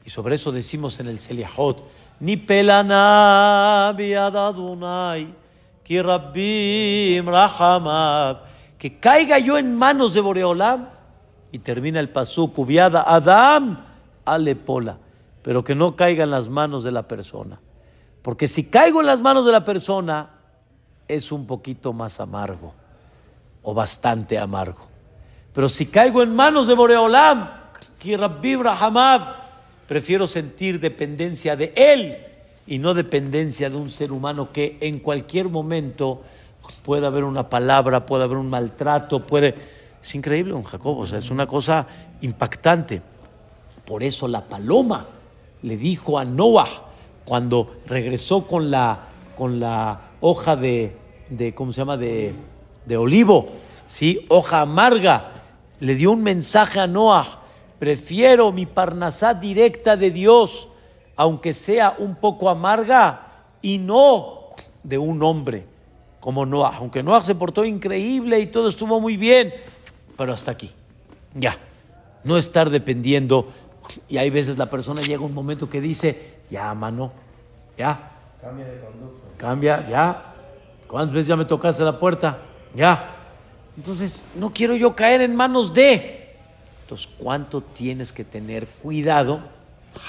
[0.06, 1.84] Y sobre eso decimos en el Seliahot,
[2.22, 2.38] ni
[5.86, 8.38] ki rabbim rahamab,
[8.78, 10.88] que caiga yo en manos de Boreolam
[11.52, 13.86] y termina el pasú, cubiada, Adam,
[14.24, 14.98] alepola,
[15.42, 17.60] pero que no caiga en las manos de la persona.
[18.22, 20.30] Porque si caigo en las manos de la persona,
[21.10, 22.74] es un poquito más amargo,
[23.64, 24.95] o bastante amargo.
[25.56, 27.50] Pero si caigo en manos de Boreolam,
[29.88, 32.18] prefiero sentir dependencia de él
[32.68, 36.22] y no dependencia de un ser humano que en cualquier momento
[36.84, 39.56] puede haber una palabra, puede haber un maltrato, puede
[40.06, 41.88] es increíble, don Jacob, o sea, es una cosa
[42.22, 43.02] impactante.
[43.86, 45.08] Por eso la paloma
[45.64, 46.68] le dijo a Noah
[47.24, 49.00] cuando regresó con la,
[49.36, 50.96] con la hoja de,
[51.30, 52.36] de, ¿cómo se llama?, de,
[52.86, 53.48] de olivo,
[53.86, 54.28] ¿sí?
[54.30, 55.32] Hoja amarga.
[55.86, 57.44] Le dio un mensaje a Noah,
[57.78, 60.68] prefiero mi parnasá directa de Dios,
[61.16, 64.50] aunque sea un poco amarga, y no
[64.82, 65.68] de un hombre
[66.20, 66.78] como Noah.
[66.78, 69.54] Aunque Noah se portó increíble y todo estuvo muy bien,
[70.18, 70.72] pero hasta aquí.
[71.36, 71.56] Ya.
[72.24, 73.50] No estar dependiendo.
[74.10, 77.12] Y hay veces la persona llega un momento que dice, ya, mano,
[77.78, 78.10] ya.
[78.42, 79.38] Cambia de conducta.
[79.38, 80.34] Cambia, ya.
[80.88, 82.40] ¿Cuántas veces ya me tocaste la puerta?
[82.74, 83.15] Ya.
[83.78, 86.36] Entonces, no quiero yo caer en manos de.
[86.82, 89.42] Entonces, ¿cuánto tienes que tener cuidado,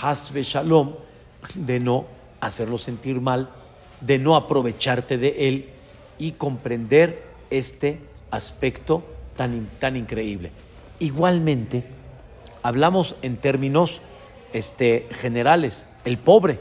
[0.02, 0.94] hasbe shalom,
[1.54, 2.06] de no
[2.40, 3.50] hacerlo sentir mal,
[4.00, 5.70] de no aprovecharte de él
[6.18, 8.00] y comprender este
[8.30, 9.04] aspecto
[9.36, 10.50] tan, tan increíble.
[10.98, 11.84] Igualmente,
[12.62, 14.00] hablamos en términos
[14.52, 16.58] este, generales, el pobre,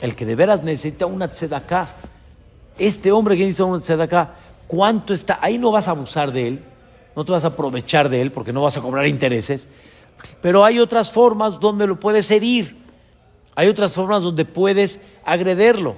[0.00, 1.88] el que de veras necesita una tzedaká.
[2.78, 4.34] Este hombre que necesita una tzedaká,
[4.66, 5.38] ¿cuánto está?
[5.40, 6.64] Ahí no vas a abusar de él,
[7.14, 9.68] no te vas a aprovechar de él porque no vas a cobrar intereses,
[10.40, 12.76] pero hay otras formas donde lo puedes herir,
[13.54, 15.96] hay otras formas donde puedes agrederlo.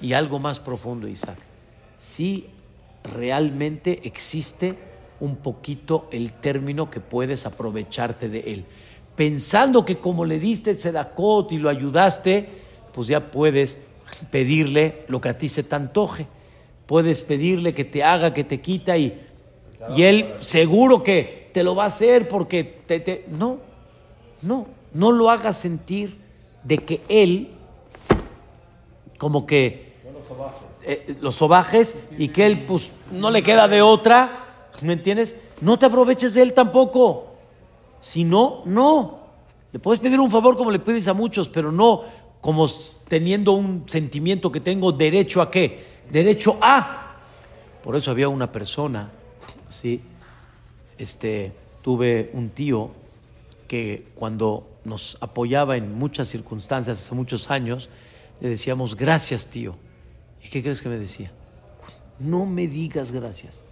[0.00, 1.38] Y algo más profundo, Isaac,
[1.96, 2.46] si
[3.02, 4.78] realmente existe
[5.20, 8.64] un poquito el término que puedes aprovecharte de él.
[9.16, 12.48] Pensando que como le diste el sedacot y lo ayudaste,
[12.92, 13.80] pues ya puedes
[14.30, 16.28] pedirle lo que a ti se te antoje.
[16.88, 19.24] Puedes pedirle que te haga, que te quita y,
[19.96, 23.24] y él seguro que te lo va a hacer porque te, te...
[23.28, 23.58] No,
[24.42, 26.18] no, no lo hagas sentir
[26.64, 27.50] de que él
[29.18, 29.92] como que
[30.82, 34.46] eh, los sobajes y que él pues no le queda de otra
[34.82, 35.34] ¿Me entiendes?
[35.60, 37.26] No te aproveches de él tampoco.
[38.00, 39.18] Si no, no.
[39.72, 42.02] Le puedes pedir un favor como le pides a muchos, pero no
[42.40, 42.68] como
[43.08, 45.97] teniendo un sentimiento que tengo derecho a qué?
[46.10, 47.16] Derecho a.
[47.82, 49.10] Por eso había una persona,
[49.70, 50.00] ¿sí?
[50.96, 51.52] Este,
[51.82, 52.90] tuve un tío
[53.66, 57.90] que cuando nos apoyaba en muchas circunstancias hace muchos años,
[58.40, 59.76] le decíamos, gracias tío.
[60.42, 61.30] ¿Y qué crees que me decía?
[62.18, 63.62] No me digas gracias.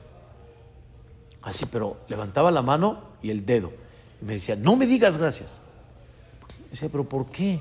[1.42, 3.72] Así, pero levantaba la mano y el dedo.
[4.20, 5.60] Y me decía, no me digas gracias.
[6.70, 7.60] decía, pero ¿por qué?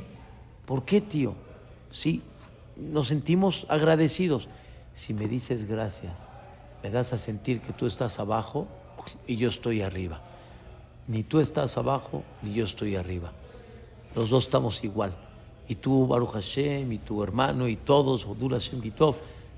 [0.65, 1.35] ¿Por qué, tío?
[1.91, 2.21] Sí,
[2.75, 4.47] nos sentimos agradecidos.
[4.95, 6.13] Si me dices gracias,
[6.81, 8.65] me das a sentir que tú estás abajo
[9.27, 10.21] y yo estoy arriba.
[11.07, 13.33] Ni tú estás abajo, ni yo estoy arriba.
[14.15, 15.13] Los dos estamos igual.
[15.67, 19.17] Y tú, Baruch Hashem, y tu hermano, y todos, Odur Hashem, Kitov,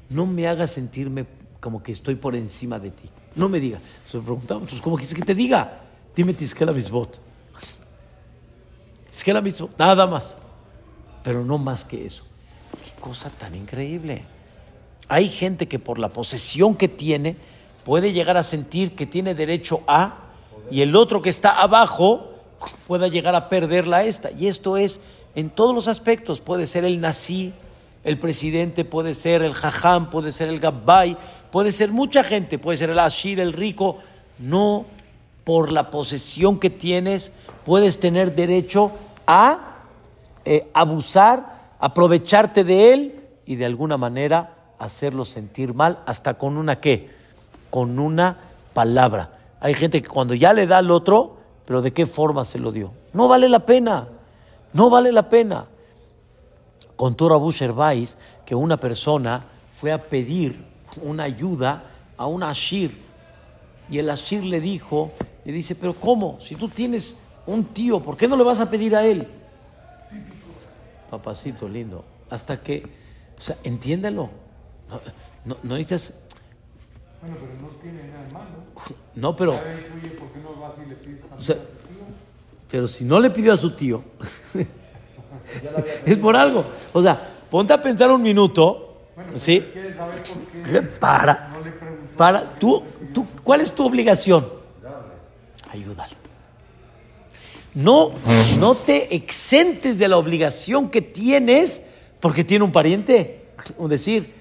[0.09, 1.27] no me hagas sentirme
[1.59, 3.07] como que estoy por encima de ti.
[3.35, 3.79] No me diga.
[4.09, 5.81] Se preguntamos, ¿cómo quieres que te diga?
[6.15, 7.19] Dime Tisquela Misbot.
[9.11, 10.35] Tisquela Misbot, nada más.
[11.23, 12.23] Pero no más que eso.
[12.83, 14.36] Qué cosa tan increíble.
[15.09, 17.37] Hay gente que por la posesión que tiene
[17.83, 20.17] puede llegar a sentir que tiene derecho a
[20.69, 22.31] y el otro que está abajo
[22.87, 24.31] pueda llegar a perderla esta.
[24.31, 24.99] Y esto es
[25.35, 26.41] en todos los aspectos.
[26.41, 27.53] Puede ser el nací,
[28.03, 31.17] el presidente, puede ser el jajam, puede ser el gabbay,
[31.51, 33.99] puede ser mucha gente, puede ser el ashir, el rico.
[34.39, 34.85] No
[35.43, 37.31] por la posesión que tienes
[37.63, 38.91] puedes tener derecho
[39.25, 39.77] a
[40.43, 46.79] eh, abusar, aprovecharte de él y de alguna manera hacerlo sentir mal, hasta con una
[46.79, 47.09] qué,
[47.69, 48.37] con una
[48.73, 49.37] palabra.
[49.59, 52.71] Hay gente que cuando ya le da al otro, pero ¿de qué forma se lo
[52.71, 52.91] dio?
[53.13, 54.07] No vale la pena,
[54.73, 55.65] no vale la pena.
[56.95, 60.63] Contó Rabu Sherbais que una persona fue a pedir
[61.01, 61.83] una ayuda
[62.17, 63.07] a un Ashir
[63.89, 65.11] y el Ashir le dijo,
[65.45, 66.37] le dice, pero ¿cómo?
[66.39, 69.27] Si tú tienes un tío, ¿por qué no le vas a pedir a él?
[71.09, 72.83] Papacito lindo, hasta que,
[73.39, 74.29] o sea, entiéndelo.
[75.45, 76.13] No, no, necesitas
[77.21, 78.47] bueno, pero no tiene nada malo.
[79.15, 79.53] No, pero.
[79.53, 81.55] ¿por qué no o sea,
[82.69, 84.03] pero si no le pidió a su tío,
[86.05, 86.65] es por algo.
[86.93, 89.07] O sea, ponte a pensar un minuto.
[89.15, 89.61] Bueno, ¿sí?
[89.73, 91.49] ¿Quieres saber por qué para.
[91.53, 91.71] no le?
[92.15, 92.43] Para.
[92.55, 92.83] Tú,
[93.13, 94.47] tú, ¿Cuál es tu obligación?
[95.71, 96.15] Ayúdalo.
[97.73, 98.11] No,
[98.59, 101.81] no te exentes de la obligación que tienes
[102.19, 103.45] porque tiene un pariente.
[103.77, 104.36] O decir,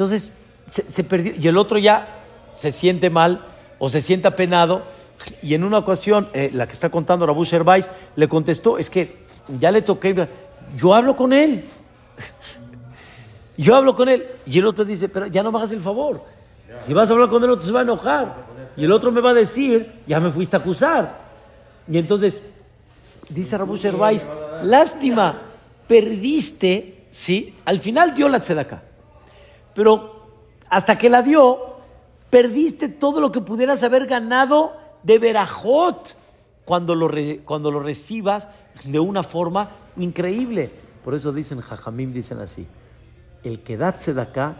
[0.00, 0.32] entonces,
[0.70, 1.34] se, perdió.
[1.38, 2.22] Y el otro ya
[2.56, 3.44] se siente mal
[3.78, 4.82] o se siente apenado.
[5.42, 9.26] Y en una ocasión, eh, la que está contando Rabu Sherbais, le contestó, es que
[9.60, 10.26] ya le toqué,
[10.74, 11.66] yo hablo con él.
[13.58, 14.26] yo hablo con él.
[14.46, 16.24] Y el otro dice, pero ya no me hagas el favor.
[16.86, 18.36] Si vas a hablar con el otro se va a enojar.
[18.78, 21.20] Y el otro me va a decir, ya me fuiste a acusar.
[21.86, 22.40] Y entonces,
[23.28, 24.26] dice Rabu Sherbais,
[24.62, 25.42] lástima,
[25.86, 27.54] perdiste, ¿sí?
[27.66, 28.84] Al final dio la tzedakah.
[29.74, 30.20] Pero
[30.68, 31.76] hasta que la dio,
[32.30, 36.16] perdiste todo lo que pudieras haber ganado de Berajot
[36.64, 37.10] cuando lo,
[37.44, 38.48] cuando lo recibas
[38.84, 40.70] de una forma increíble.
[41.04, 42.66] Por eso dicen, Jajamim dicen así,
[43.42, 43.88] el que da
[44.20, 44.56] acá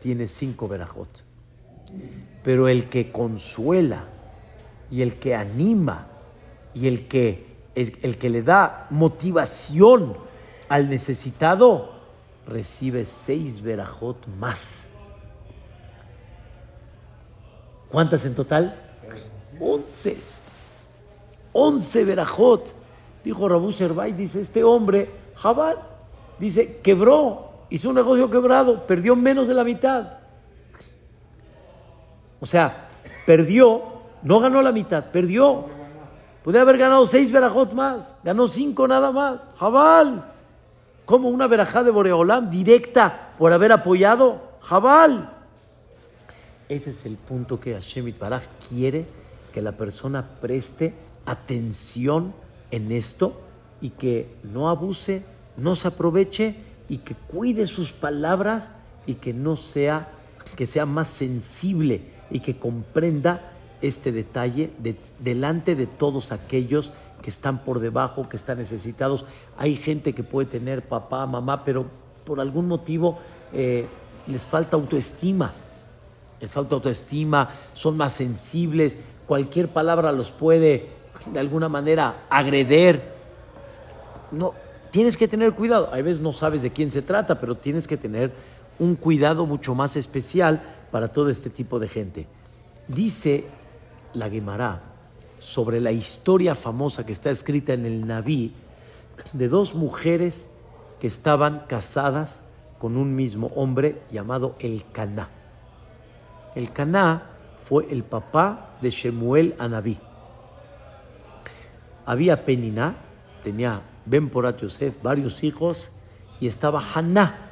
[0.00, 1.08] tiene cinco Berajot,
[2.42, 4.04] pero el que consuela
[4.90, 6.08] y el que anima
[6.74, 10.16] y el que, el que le da motivación
[10.68, 12.01] al necesitado,
[12.46, 14.88] recibe seis Berajot más.
[17.92, 18.74] ¿Cuántas en total?
[19.60, 20.16] Once.
[21.52, 22.74] Once verajot.
[23.22, 25.76] Dijo Rabu Sherbay, dice, este hombre, Jabal,
[26.38, 30.18] dice, quebró, hizo un negocio quebrado, perdió menos de la mitad.
[32.40, 32.88] O sea,
[33.26, 33.82] perdió,
[34.22, 35.66] no ganó la mitad, perdió.
[36.42, 39.48] Podría haber ganado seis verajot más, ganó cinco nada más.
[39.56, 40.31] Jabal,
[41.12, 44.40] como una verajá de Boreolam directa por haber apoyado.
[44.62, 45.30] Jabal.
[46.70, 49.04] Ese es el punto que Hashem Baraj quiere
[49.52, 50.94] que la persona preste
[51.26, 52.32] atención
[52.70, 53.38] en esto
[53.82, 55.22] y que no abuse,
[55.58, 56.56] no se aproveche
[56.88, 58.70] y que cuide sus palabras
[59.04, 60.12] y que no sea,
[60.56, 62.00] que sea más sensible
[62.30, 63.52] y que comprenda
[63.82, 64.70] este detalle
[65.18, 66.90] delante de todos aquellos
[67.22, 69.24] que están por debajo, que están necesitados.
[69.56, 71.86] Hay gente que puede tener papá, mamá, pero
[72.24, 73.18] por algún motivo
[73.52, 73.86] eh,
[74.26, 75.52] les falta autoestima
[76.42, 78.96] les falta autoestima, son más sensibles,
[79.26, 80.88] cualquier palabra los puede
[81.32, 83.00] de alguna manera agreder.
[84.32, 84.52] No,
[84.90, 85.88] tienes que tener cuidado.
[85.92, 88.32] A veces no sabes de quién se trata, pero tienes que tener
[88.80, 90.60] un cuidado mucho más especial
[90.90, 92.26] para todo este tipo de gente.
[92.88, 93.44] Dice
[94.12, 94.82] la Gemara
[95.42, 98.54] sobre la historia famosa que está escrita en el Naví
[99.32, 100.48] de dos mujeres
[101.00, 102.44] que estaban casadas
[102.78, 105.28] con un mismo hombre llamado el Caná.
[106.54, 109.98] El Caná fue el papá de Shemuel Anabí.
[112.06, 112.94] había Peniná,
[113.42, 115.90] tenía Ben Porat Yosef, varios hijos,
[116.38, 117.50] y estaba Haná.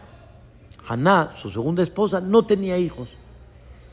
[0.88, 3.08] Haná, su segunda esposa, no tenía hijos.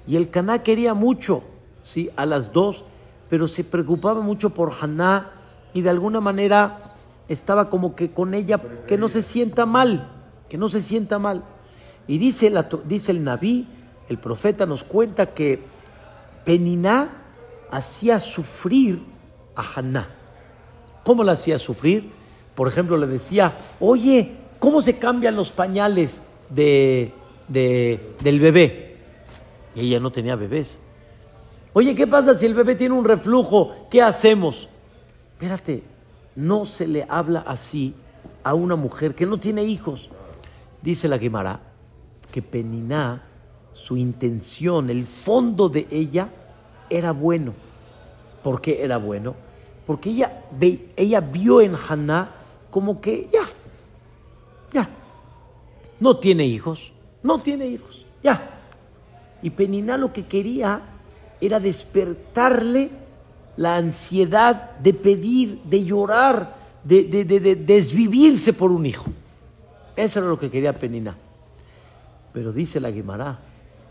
[0.06, 1.42] Y el Caná quería mucho,
[1.82, 2.86] sí, a las dos,
[3.30, 5.32] pero se preocupaba mucho por Haná
[5.74, 6.96] y de alguna manera
[7.28, 10.10] estaba como que con ella, que no se sienta mal,
[10.50, 11.44] que no se sienta mal.
[12.08, 13.68] Y dice, la, dice el Naví,
[14.08, 15.62] el profeta nos cuenta que
[16.46, 17.24] Peniná
[17.70, 19.04] hacía sufrir
[19.56, 20.08] a Haná.
[21.04, 22.12] ¿Cómo la hacía sufrir?
[22.56, 27.14] Por ejemplo, le decía, oye, ¿cómo se cambian los pañales de,
[27.48, 28.98] del bebé?
[29.76, 30.80] Y ella no tenía bebés.
[31.74, 33.88] Oye, ¿qué pasa si el bebé tiene un reflujo?
[33.90, 34.68] ¿Qué hacemos?
[35.34, 35.84] Espérate,
[36.36, 37.94] no se le habla así
[38.44, 40.10] a una mujer que no tiene hijos.
[40.82, 41.60] Dice la Guimara
[42.32, 43.24] que Peniná,
[43.74, 46.30] su intención, el fondo de ella
[46.90, 47.54] era bueno.
[48.44, 49.36] ¿Por qué era bueno?
[49.86, 50.44] Porque ella,
[50.96, 52.32] ella vio en Haná
[52.70, 53.44] como que ya,
[54.74, 54.90] ya,
[56.00, 56.92] no tiene hijos,
[57.24, 58.52] no tiene hijos, ya.
[59.42, 60.82] Y Peniná lo que quería
[61.40, 62.90] era despertarle
[63.56, 67.04] la ansiedad de pedir, de llorar, de,
[67.56, 69.12] desvivirse por un hijo.
[69.96, 71.18] Eso era lo que quería Penina.
[72.34, 73.40] Pero dice la Guimara,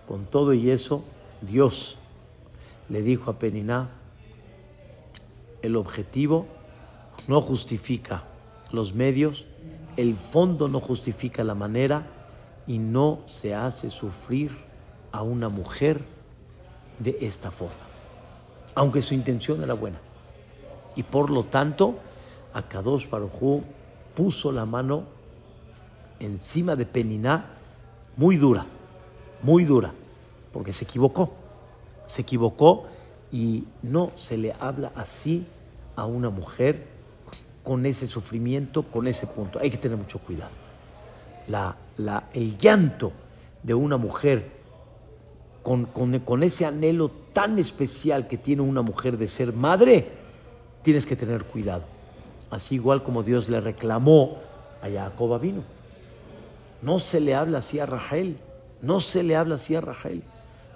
[0.07, 1.03] con todo y eso,
[1.41, 1.99] Dios
[2.89, 3.89] le dijo a Penina,
[5.63, 6.47] el objetivo
[7.27, 8.23] no justifica
[8.71, 9.47] los medios,
[9.97, 12.07] el fondo no justifica la manera
[12.67, 14.53] y no se hace sufrir
[15.11, 16.16] a una mujer
[16.99, 17.87] de esta forma
[18.77, 19.99] aunque su intención era buena.
[20.95, 21.97] Y por lo tanto,
[22.53, 23.63] Akadosh Baruj
[24.15, 25.05] puso la mano
[26.21, 27.47] encima de Peniná
[28.17, 28.67] muy dura,
[29.43, 29.93] muy dura,
[30.53, 31.33] porque se equivocó,
[32.07, 32.85] se equivocó
[33.33, 35.47] y no se le habla así
[35.97, 36.87] a una mujer
[37.65, 39.59] con ese sufrimiento, con ese punto.
[39.59, 40.53] Hay que tener mucho cuidado.
[41.49, 43.13] La, la, el llanto
[43.63, 44.56] de una mujer
[45.67, 50.07] con, con, con ese anhelo tan especial que tiene una mujer de ser madre,
[50.83, 51.83] tienes que tener cuidado.
[52.53, 54.39] Así igual como Dios le reclamó
[54.81, 55.65] a Jacob vino.
[56.83, 58.37] No se le habla así a Rachel,
[58.81, 60.23] no se le habla así a Rachel.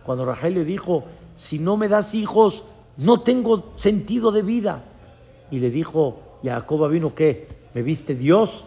[0.02, 1.04] Cuando Rachel le dijo,
[1.36, 2.64] si no me das hijos,
[2.96, 4.82] no tengo sentido de vida.
[5.52, 7.46] Y le dijo Jacob vino, ¿qué?
[7.74, 8.64] ¿Me viste Dios?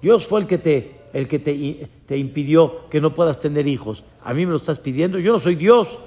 [0.00, 4.04] Dios fue el que te, el que te, te impidió que no puedas tener hijos.
[4.22, 5.98] A mí me lo estás pidiendo, yo no soy Dios.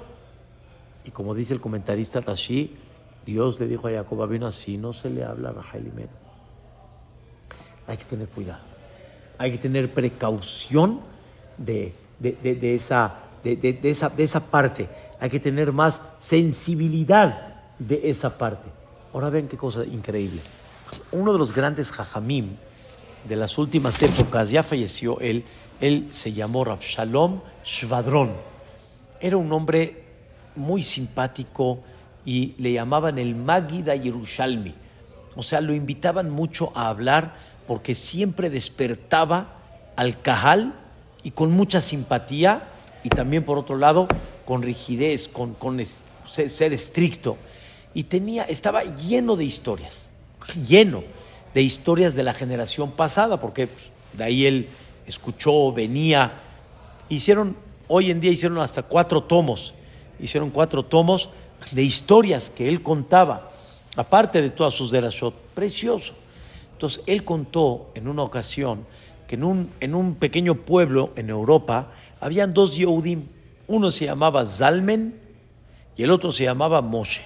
[1.04, 2.76] Y como dice el comentarista Rashi,
[3.24, 7.96] Dios le dijo a Jacob vino así no se le habla a Rahel y Hay
[7.96, 8.60] que tener cuidado.
[9.38, 11.00] Hay que tener precaución
[11.56, 14.88] de, de, esa, de, esa, de esa parte.
[15.18, 18.68] Hay que tener más sensibilidad de esa parte.
[19.12, 20.40] Ahora ven qué cosa increíble.
[21.10, 22.56] Uno de los grandes jajamim
[23.28, 25.44] de las últimas épocas, ya falleció él,
[25.80, 28.32] él se llamó Rabshalom Shvadron.
[29.20, 30.04] Era un hombre
[30.56, 31.80] muy simpático
[32.24, 34.74] y le llamaban el Magida Yerushalmi.
[35.36, 37.34] O sea, lo invitaban mucho a hablar
[37.66, 39.56] porque siempre despertaba
[39.96, 40.74] al cajal
[41.22, 42.68] y con mucha simpatía
[43.02, 44.08] y también por otro lado
[44.44, 45.56] con rigidez, con,
[46.24, 47.36] ser estricto.
[47.94, 50.10] Y tenía, estaba lleno de historias,
[50.66, 51.04] lleno
[51.54, 54.68] de historias de la generación pasada, porque pues, de ahí él
[55.06, 56.34] escuchó, venía.
[57.08, 57.56] Hicieron,
[57.88, 59.74] hoy en día hicieron hasta cuatro tomos
[60.22, 61.30] hicieron cuatro tomos
[61.72, 63.50] de historias que él contaba,
[63.96, 66.14] aparte de todas sus derashot, precioso.
[66.72, 68.86] Entonces, él contó en una ocasión
[69.26, 73.26] que en un, en un pequeño pueblo en Europa habían dos Yehudim,
[73.66, 75.20] uno se llamaba Zalmen
[75.96, 77.22] y el otro se llamaba Moshe.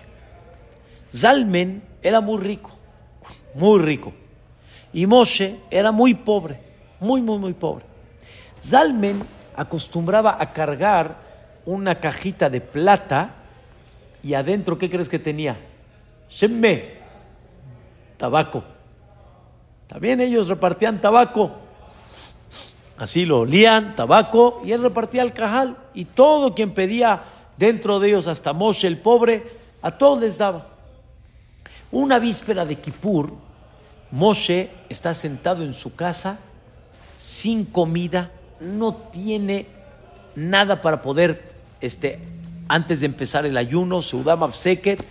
[1.15, 2.71] Zalmen era muy rico,
[3.57, 4.13] muy rico,
[4.93, 6.61] y Moshe era muy pobre,
[7.01, 7.85] muy, muy, muy pobre.
[8.63, 9.23] Zalmen
[9.57, 11.17] acostumbraba a cargar
[11.65, 13.35] una cajita de plata
[14.23, 15.59] y adentro, ¿qué crees que tenía?
[16.31, 16.95] Shemme,
[18.17, 18.65] tabaco.
[19.87, 21.53] También ellos repartían tabaco.
[22.99, 25.77] Así lo olían, tabaco, y él repartía el cajal.
[25.95, 27.23] Y todo quien pedía
[27.57, 29.45] dentro de ellos, hasta Moshe el pobre,
[29.83, 30.67] a todos les daba.
[31.93, 33.33] Una víspera de Kippur,
[34.17, 36.39] Moshe está sentado en su casa,
[37.19, 39.67] sin comida, no tiene
[40.35, 41.53] nada para poder
[41.83, 42.19] este,
[42.67, 45.05] antes de empezar el ayuno, Seudama Seket,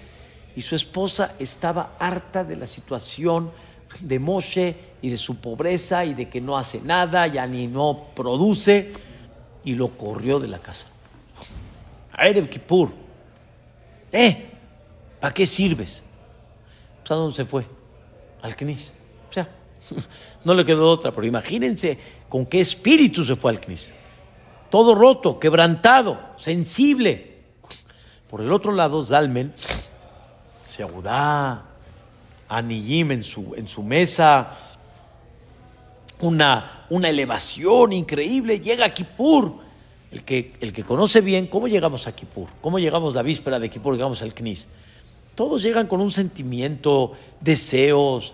[0.56, 3.52] y su esposa estaba harta de la situación
[4.00, 8.08] de Moshe y de su pobreza y de que no hace nada, ya ni no
[8.16, 8.92] produce,
[9.64, 10.88] y lo corrió de la casa.
[12.18, 12.92] Ereb Kippur,
[14.12, 14.50] ¿eh?
[15.20, 16.04] ¿Para qué sirves?
[17.04, 17.75] Pues, ¿A dónde se fue?
[18.46, 18.94] Al Knis.
[19.30, 19.50] O sea,
[20.44, 21.98] no le quedó otra, pero imagínense
[22.30, 23.94] con qué espíritu se fue al Knis.
[24.70, 27.36] Todo roto, quebrantado, sensible.
[28.30, 29.54] Por el otro lado, Zalmen
[30.66, 31.66] se agudá,
[32.50, 34.52] Aniyim en su, en su mesa,
[36.20, 39.66] una, una elevación increíble, llega a Kippur.
[40.12, 43.70] El que, el que conoce bien cómo llegamos a Kippur, cómo llegamos la víspera de
[43.70, 44.70] Kippur, llegamos al Knis.
[45.36, 47.12] Todos llegan con un sentimiento,
[47.42, 48.34] deseos,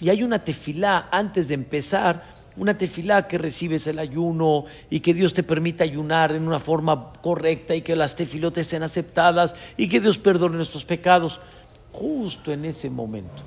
[0.00, 2.22] y hay una tefilá antes de empezar,
[2.56, 7.12] una tefilá que recibes el ayuno y que Dios te permita ayunar en una forma
[7.22, 11.40] correcta y que las tefilotes sean aceptadas y que Dios perdone nuestros pecados.
[11.92, 13.42] Justo en ese momento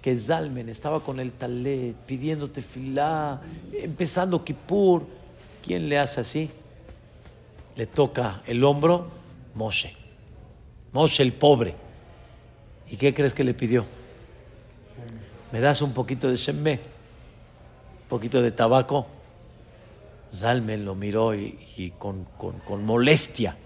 [0.00, 3.40] que Zalmen estaba con el talet pidiendo tefilá,
[3.72, 5.04] empezando Kippur,
[5.62, 6.50] ¿quién le hace así?
[7.76, 9.08] Le toca el hombro
[9.54, 9.94] Moshe.
[10.92, 11.85] Moshe el pobre.
[12.90, 13.84] ¿Y qué crees que le pidió?
[15.52, 16.80] ¿Me das un poquito de shemé?
[18.02, 19.06] ¿Un poquito de tabaco?
[20.32, 22.26] Zalmen lo miró y, con,
[22.84, 23.56] molestia.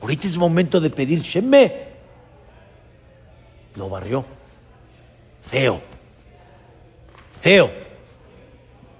[0.00, 1.88] Ahorita es momento de pedir shemé.
[3.76, 4.24] Lo barrió.
[5.42, 5.80] Feo.
[7.40, 7.70] Feo.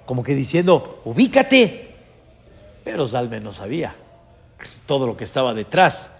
[0.04, 1.94] Como que diciendo, ubícate.
[2.84, 3.94] Pero Zalmen no sabía
[4.86, 6.12] todo lo que estaba detrás.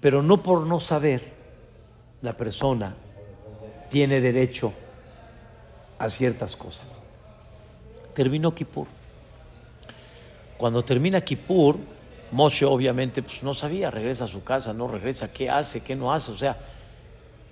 [0.00, 1.32] Pero no por no saber,
[2.24, 2.94] la persona
[3.90, 4.72] tiene derecho
[5.98, 7.00] a ciertas cosas.
[8.14, 8.86] Terminó Kippur.
[10.56, 11.76] Cuando termina Kippur,
[12.30, 16.14] Moshe obviamente pues, no sabía, regresa a su casa, no regresa, qué hace, qué no
[16.14, 16.56] hace, o sea,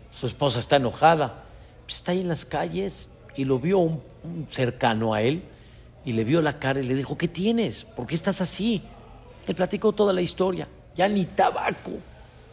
[0.08, 1.44] su esposa está enojada,
[1.84, 4.02] pues, está ahí en las calles y lo vio un,
[4.46, 5.42] cercano a él
[6.06, 7.84] y le vio la cara y le dijo, ¿qué tienes?
[7.84, 8.82] ¿Por qué estás así?
[9.46, 10.66] Él platicó toda la historia,
[10.96, 11.92] ya ni tabaco,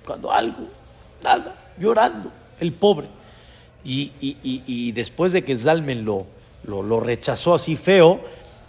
[0.05, 0.67] cuando algo,
[1.23, 3.07] nada llorando, el pobre.
[3.83, 6.25] Y, después de que Zalmen lo,
[6.63, 8.21] lo, rechazó así feo,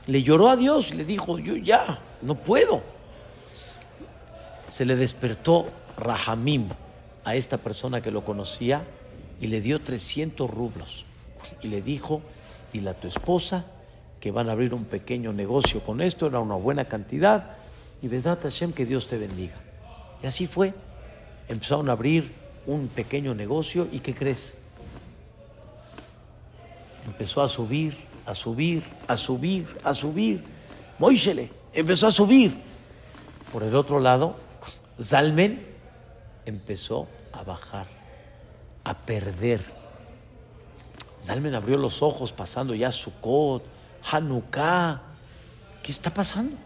[0.06, 2.82] le lloró a Dios, le dijo, yo ya, no puedo.
[4.68, 6.68] Se le despertó Rahamim
[7.24, 8.84] a esta persona que lo conocía
[9.40, 11.04] y le dio 300 rublos.
[11.62, 12.22] Y le dijo,
[12.72, 13.64] dile a tu esposa
[14.20, 17.56] que van a abrir un pequeño negocio con esto, era una buena cantidad,
[18.02, 19.54] y Besat Hashem que Dios te bendiga.
[20.22, 20.74] Y así fue.
[21.48, 22.30] Empezaron a abrir
[22.66, 24.54] un pequeño negocio y ¿qué crees?
[27.06, 27.96] Empezó a subir,
[28.26, 30.44] a subir, a subir, a subir.
[30.98, 32.54] Moisele empezó a subir.
[33.52, 34.36] Por el otro lado,
[35.00, 35.66] Zalmen
[36.46, 37.86] empezó a bajar,
[38.84, 39.60] a perder.
[41.22, 43.64] Zalmen abrió los ojos pasando ya Sukkot,
[44.10, 45.02] Hanukkah.
[45.82, 46.56] ¿Qué está pasando?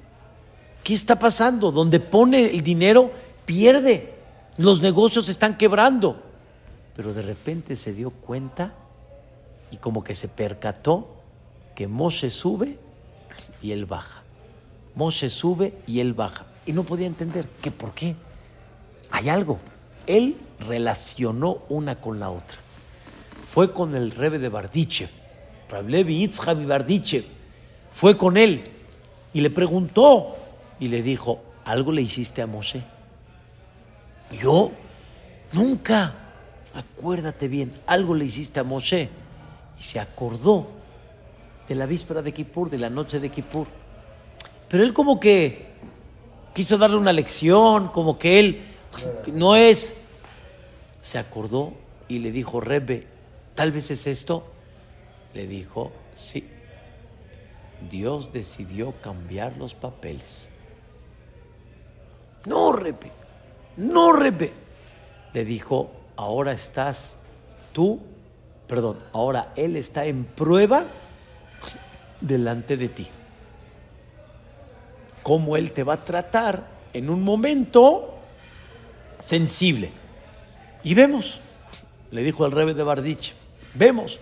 [0.83, 1.73] ¿Qué está pasando?
[1.73, 3.11] Donde pone el dinero,
[3.47, 4.14] pierde.
[4.57, 6.23] Los negocios están quebrando.
[6.95, 8.73] Pero de repente se dio cuenta
[9.71, 11.09] y como que se percató
[11.75, 12.79] que Moshe sube
[13.61, 14.23] y él baja.
[14.95, 16.47] Moshe sube y él baja.
[16.67, 18.15] Y no podía entender que por qué.
[19.11, 19.59] Hay algo.
[20.07, 22.59] Él relacionó una con la otra.
[23.43, 25.11] Fue con el rebe de Bardichev,
[25.69, 27.25] Rablevi Itzhak Bardichev.
[27.93, 28.65] Fue con él
[29.33, 30.37] y le preguntó
[30.79, 32.85] y le dijo, ¿algo le hiciste a Moshe?
[34.31, 34.73] Yo
[35.53, 36.15] nunca,
[36.75, 39.09] acuérdate bien, algo le hiciste a Moshe.
[39.79, 40.69] Y se acordó
[41.69, 43.67] de la víspera de Kippur, de la noche de Kippur.
[44.69, 45.67] Pero él como que
[46.55, 48.63] quiso darle una lección, como que él
[49.33, 49.95] no es.
[51.01, 51.75] Se acordó
[52.09, 53.07] y le dijo, Rebe,
[53.55, 54.47] tal vez es esto.
[55.35, 56.49] Le dijo, sí.
[57.91, 60.49] Dios decidió cambiar los papeles.
[62.47, 63.24] No, Rebe
[63.77, 64.53] no, Rebe.
[65.33, 67.21] Le dijo, ahora estás
[67.73, 68.01] tú,
[68.67, 70.85] perdón, ahora Él está en prueba
[72.21, 73.09] delante de ti.
[75.23, 78.15] Cómo Él te va a tratar en un momento
[79.19, 79.91] sensible.
[80.85, 81.41] Y vemos,
[82.11, 83.35] le dijo el Rebe de Bardich,
[83.75, 84.21] vemos,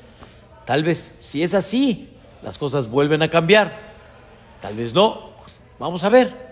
[0.65, 2.09] tal vez si es así,
[2.43, 3.93] las cosas vuelven a cambiar.
[4.61, 5.33] Tal vez no.
[5.79, 6.52] Vamos a ver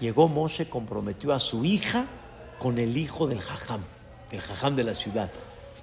[0.00, 2.06] llegó Moshe, comprometió a su hija
[2.58, 3.82] con el hijo del jajam,
[4.30, 5.30] el jajam de la ciudad.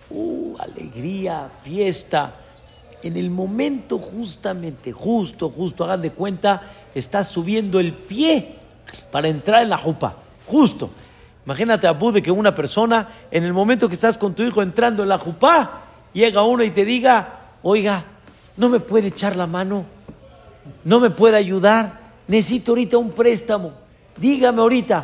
[0.09, 2.35] Uh, alegría, fiesta.
[3.01, 6.61] En el momento justamente, justo, justo, hagan de cuenta,
[6.95, 8.55] está subiendo el pie
[9.11, 10.15] para entrar en la jupa.
[10.47, 10.89] Justo.
[11.45, 15.03] Imagínate, Abu, de que una persona, en el momento que estás con tu hijo entrando
[15.03, 15.81] en la jupa,
[16.13, 18.05] llega uno y te diga, oiga,
[18.55, 19.85] ¿no me puede echar la mano?
[20.85, 21.99] ¿No me puede ayudar?
[22.27, 23.82] Necesito ahorita un préstamo.
[24.17, 25.03] Dígame ahorita.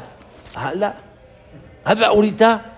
[0.55, 0.95] Habla.
[1.83, 2.77] Habla ahorita.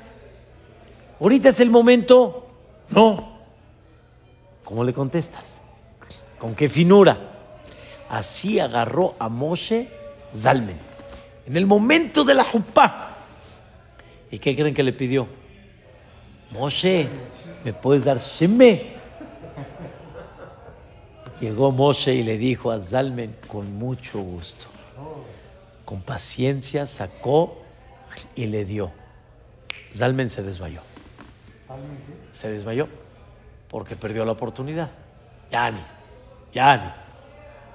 [1.19, 2.47] Ahorita es el momento.
[2.89, 3.39] No.
[4.63, 5.61] ¿Cómo le contestas?
[6.39, 7.17] ¿Con qué finura?
[8.09, 9.89] Así agarró a Moshe
[10.35, 10.77] Zalmen.
[11.45, 13.17] En el momento de la jupá.
[14.29, 15.27] ¿Y qué creen que le pidió?
[16.51, 17.07] Moshe,
[17.63, 18.93] ¿me puedes dar sheme?
[21.39, 24.65] Llegó Moshe y le dijo a Zalmen con mucho gusto.
[25.91, 27.57] Con paciencia sacó
[28.33, 28.93] y le dio.
[29.93, 30.79] Zalmen se desmayó.
[32.31, 32.87] Se desmayó
[33.67, 34.89] porque perdió la oportunidad.
[35.51, 35.81] Yani,
[36.53, 36.93] Yani.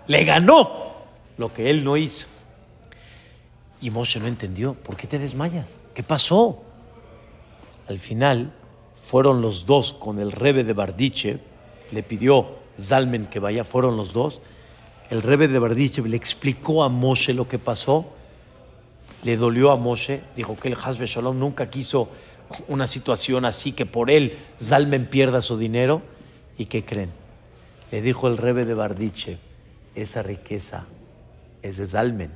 [0.07, 0.95] Le ganó
[1.37, 2.27] lo que él no hizo.
[3.83, 4.73] Y Moshe no entendió.
[4.73, 5.79] ¿Por qué te desmayas?
[5.93, 6.63] ¿Qué pasó?
[7.87, 8.55] Al final
[8.95, 11.41] fueron los dos con el rebe de Bardiche.
[11.93, 13.63] Le pidió Zalmen que vaya.
[13.63, 14.41] Fueron los dos.
[15.11, 18.07] El rebe de Bardiche le explicó a Moshe lo que pasó.
[19.23, 20.23] Le dolió a Moshe.
[20.35, 22.09] Dijo que el Hasbe Shalom nunca quiso
[22.69, 26.03] una situación así que por él Zalmen pierda su dinero.
[26.59, 27.11] ¿Y qué creen?
[27.93, 29.39] Le dijo el rebe de Bardiche,
[29.95, 30.87] esa riqueza
[31.63, 32.33] es de Zalmen.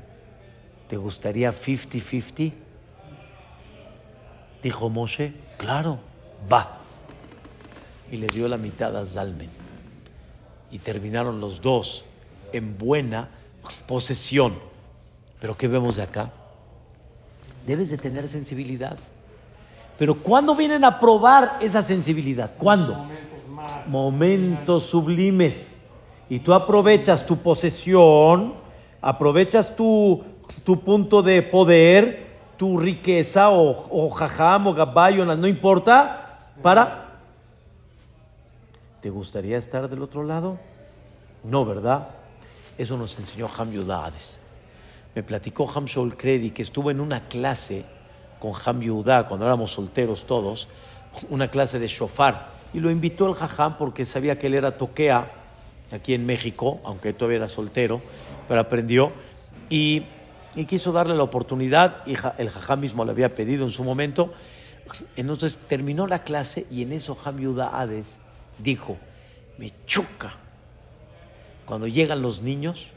[0.89, 2.53] ¿Te gustaría 50-50?
[4.63, 5.99] Dijo Moshe, claro,
[6.53, 6.79] va.
[8.13, 9.51] Y le dio la mitad a Zalmen.
[10.71, 12.05] Y terminaron los dos
[12.53, 13.29] en buena
[13.87, 14.55] posesión.
[15.41, 16.31] Pero ¿qué vemos de acá?
[17.67, 18.97] Debes de tener sensibilidad.
[19.99, 22.53] Pero ¿cuándo vienen a probar esa sensibilidad?
[22.57, 23.07] ¿Cuándo?
[23.87, 25.73] Momentos sublimes.
[26.29, 28.55] Y tú aprovechas tu posesión,
[29.01, 30.25] aprovechas tu,
[30.65, 37.07] tu punto de poder, tu riqueza o, jajam o gabayo, no importa, para...
[39.01, 40.59] ¿Te gustaría estar del otro lado?
[41.43, 42.09] No, ¿verdad?
[42.81, 44.41] Eso nos enseñó Ham Yudades.
[45.15, 47.85] Me platicó Ham Shaul Kredi que estuvo en una clase
[48.39, 50.67] con Ham Yudá cuando éramos solteros todos,
[51.29, 52.55] una clase de shofar.
[52.73, 55.31] Y lo invitó el jajam porque sabía que él era toquea
[55.93, 58.01] aquí en México, aunque todavía era soltero,
[58.49, 59.13] pero aprendió.
[59.69, 60.07] Y,
[60.55, 64.33] y quiso darle la oportunidad, y el jajam mismo le había pedido en su momento.
[65.17, 68.23] Entonces terminó la clase y en eso Ham Yudá Hades
[68.59, 68.97] dijo,
[69.59, 70.35] me choca
[71.71, 72.89] cuando llegan los niños,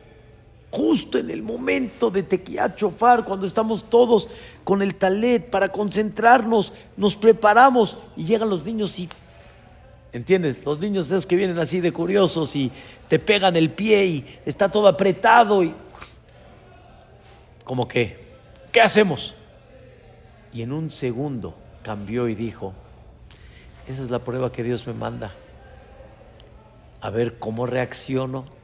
[0.72, 4.28] justo en el momento de tequía chofar, cuando estamos todos
[4.64, 9.08] con el talet para concentrarnos, nos preparamos y llegan los niños y,
[10.12, 10.66] ¿entiendes?
[10.66, 12.72] Los niños esos que vienen así de curiosos y
[13.10, 15.76] te pegan el pie y está todo apretado y,
[17.64, 18.26] como que,
[18.72, 19.36] ¿qué hacemos?
[20.52, 21.54] Y en un segundo
[21.84, 22.74] cambió y dijo,
[23.88, 25.32] esa es la prueba que Dios me manda.
[27.02, 28.63] A ver cómo reacciono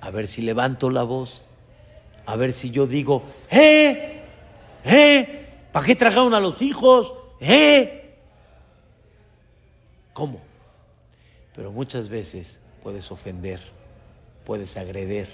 [0.00, 1.42] a ver si levanto la voz,
[2.26, 4.22] a ver si yo digo, ¡eh!
[4.84, 5.46] ¡eh!
[5.72, 7.14] ¿Para qué trajeron a los hijos?
[7.40, 8.14] ¡eh!
[10.12, 10.40] ¿Cómo?
[11.54, 13.60] Pero muchas veces puedes ofender,
[14.44, 15.28] puedes agreder,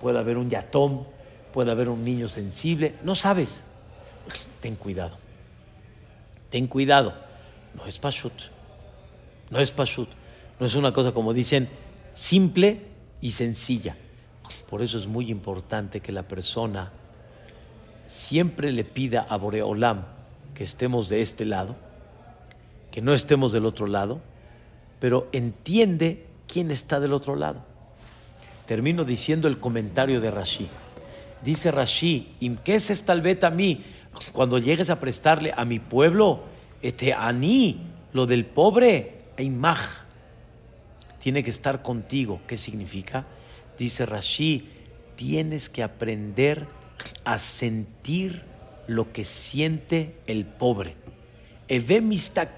[0.00, 1.06] puede haber un yatón,
[1.52, 3.64] puede haber un niño sensible, no sabes.
[4.60, 5.18] Ten cuidado,
[6.50, 7.14] ten cuidado.
[7.74, 8.32] No es pashut,
[9.50, 10.08] no es pashut,
[10.60, 11.68] no es una cosa como dicen
[12.12, 12.93] simple
[13.24, 13.96] y sencilla.
[14.68, 16.92] Por eso es muy importante que la persona
[18.04, 20.04] siempre le pida a Boreolam
[20.52, 21.74] que estemos de este lado,
[22.90, 24.20] que no estemos del otro lado,
[25.00, 27.64] pero entiende quién está del otro lado.
[28.66, 30.68] Termino diciendo el comentario de Rashi.
[31.42, 33.82] Dice Rashi, Imkesef tal vez a mí,
[34.34, 36.42] cuando llegues a prestarle a mi pueblo,
[36.82, 40.03] este aní, lo del pobre, imaj,
[41.24, 42.42] tiene que estar contigo.
[42.46, 43.24] ¿Qué significa?
[43.78, 44.68] Dice Rashi,
[45.16, 46.68] tienes que aprender
[47.24, 48.44] a sentir
[48.88, 50.96] lo que siente el pobre.
[51.66, 52.54] Eve mira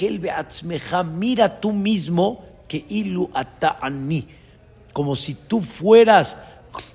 [1.60, 3.30] tú mismo que ilu
[3.92, 4.26] mí
[4.92, 6.36] como si tú fueras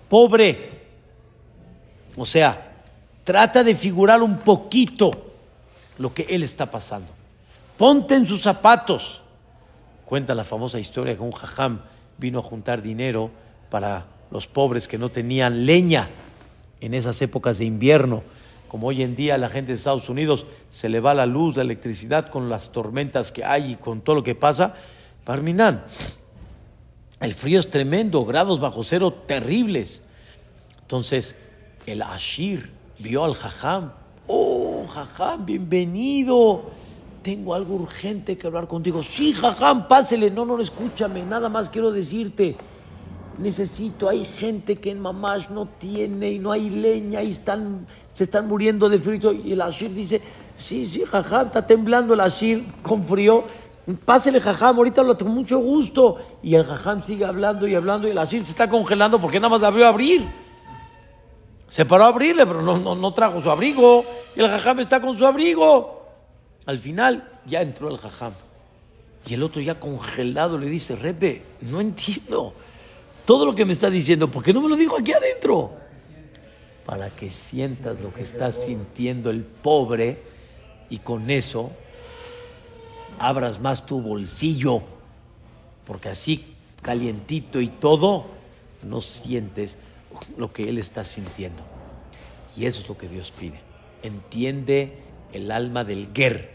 [0.09, 0.81] pobre.
[2.17, 2.83] O sea,
[3.23, 5.35] trata de figurar un poquito
[5.97, 7.13] lo que él está pasando.
[7.77, 9.21] Ponte en sus zapatos.
[10.11, 11.83] Cuenta la famosa historia que un jajam
[12.17, 13.31] vino a juntar dinero
[13.69, 16.09] para los pobres que no tenían leña
[16.81, 18.21] en esas épocas de invierno.
[18.67, 21.61] Como hoy en día la gente de Estados Unidos se le va la luz, la
[21.61, 24.75] electricidad con las tormentas que hay y con todo lo que pasa.
[25.23, 25.85] Parminan,
[27.21, 30.03] el frío es tremendo, grados bajo cero terribles.
[30.81, 31.37] Entonces,
[31.85, 33.93] el Ashir vio al Jajam.
[34.27, 36.80] Oh, Jajam, bienvenido
[37.21, 39.03] tengo algo urgente que hablar contigo.
[39.03, 40.31] Sí, jajam, pásele.
[40.31, 42.55] No, no, escúchame, nada más quiero decirte.
[43.37, 48.25] Necesito, hay gente que en Mamash no tiene y no hay leña y están, se
[48.25, 49.31] están muriendo de frío.
[49.31, 50.21] Y el Ashir dice,
[50.57, 53.45] sí, sí, jajam, está temblando el Ashir con frío.
[54.05, 56.17] Pásele, jajam, ahorita lo tengo mucho gusto.
[56.43, 59.57] Y el jajam sigue hablando y hablando y el asir se está congelando porque nada
[59.57, 60.27] más abrió a abrir.
[61.67, 64.05] Se paró a abrirle, pero no, no, no trajo su abrigo.
[64.35, 66.00] Y el jajam está con su abrigo.
[66.65, 68.33] Al final ya entró el jajam.
[69.25, 72.53] Y el otro ya congelado le dice, Repe, no entiendo
[73.25, 75.71] todo lo que me está diciendo, ¿por qué no me lo dijo aquí adentro?
[76.85, 80.21] Para que sientas lo que está sintiendo el pobre
[80.89, 81.71] y con eso
[83.19, 84.81] abras más tu bolsillo,
[85.85, 86.43] porque así
[86.81, 88.25] calientito y todo,
[88.83, 89.77] no sientes
[90.37, 91.63] lo que Él está sintiendo.
[92.57, 93.59] Y eso es lo que Dios pide.
[94.01, 94.97] Entiende
[95.33, 96.51] el alma del guer,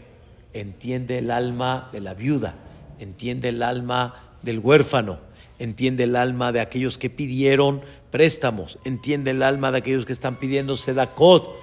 [0.53, 2.55] entiende el alma de la viuda,
[2.99, 5.19] entiende el alma del huérfano,
[5.59, 10.37] entiende el alma de aquellos que pidieron préstamos, entiende el alma de aquellos que están
[10.37, 11.55] pidiendo sedacot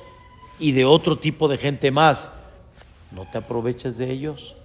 [0.59, 2.31] y de otro tipo de gente más.
[3.13, 4.57] No te aproveches de ellos,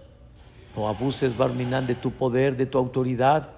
[0.76, 3.52] no abuses, Barminán, de tu poder, de tu autoridad.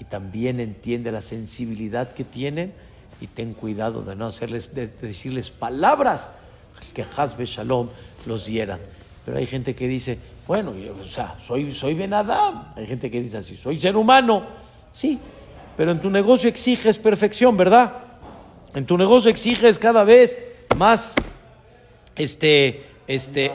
[0.00, 2.74] Y también entiende la sensibilidad que tienen
[3.20, 6.30] y ten cuidado de no hacerles, de, decirles palabras.
[6.92, 7.88] Que Hasbe Shalom
[8.26, 8.80] los dieran.
[9.24, 12.72] Pero hay gente que dice, bueno, o sea, soy, soy Ben Adam.
[12.76, 14.44] Hay gente que dice así, soy ser humano.
[14.90, 15.18] Sí,
[15.76, 17.92] pero en tu negocio exiges perfección, ¿verdad?
[18.74, 20.38] En tu negocio exiges cada vez
[20.76, 21.14] más,
[22.16, 23.52] este, este,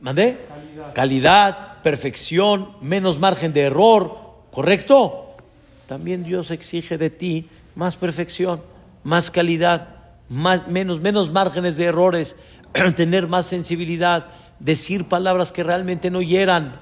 [0.00, 0.38] ¿mandé?
[0.48, 0.94] Calidad.
[0.94, 4.16] Calidad, perfección, menos margen de error,
[4.50, 5.36] ¿correcto?
[5.86, 8.60] También Dios exige de ti más perfección
[9.08, 9.88] más calidad,
[10.28, 12.36] más, menos, menos márgenes de errores,
[12.96, 14.26] tener más sensibilidad,
[14.58, 16.80] decir palabras que realmente no hieran.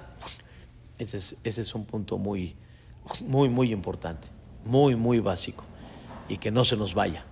[0.98, 2.56] Ese es, ese es un punto muy,
[3.26, 4.28] muy, muy importante,
[4.64, 5.64] muy, muy básico
[6.28, 7.24] y que no se nos vaya.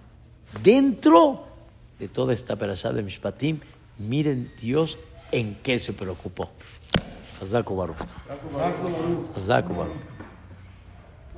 [0.62, 1.46] Dentro
[1.98, 3.60] de toda esta perashá de Mishpatim,
[3.98, 4.98] miren Dios
[5.32, 6.50] en qué se preocupó.
[7.40, 7.98] Baruch.
[9.68, 10.13] Baruch.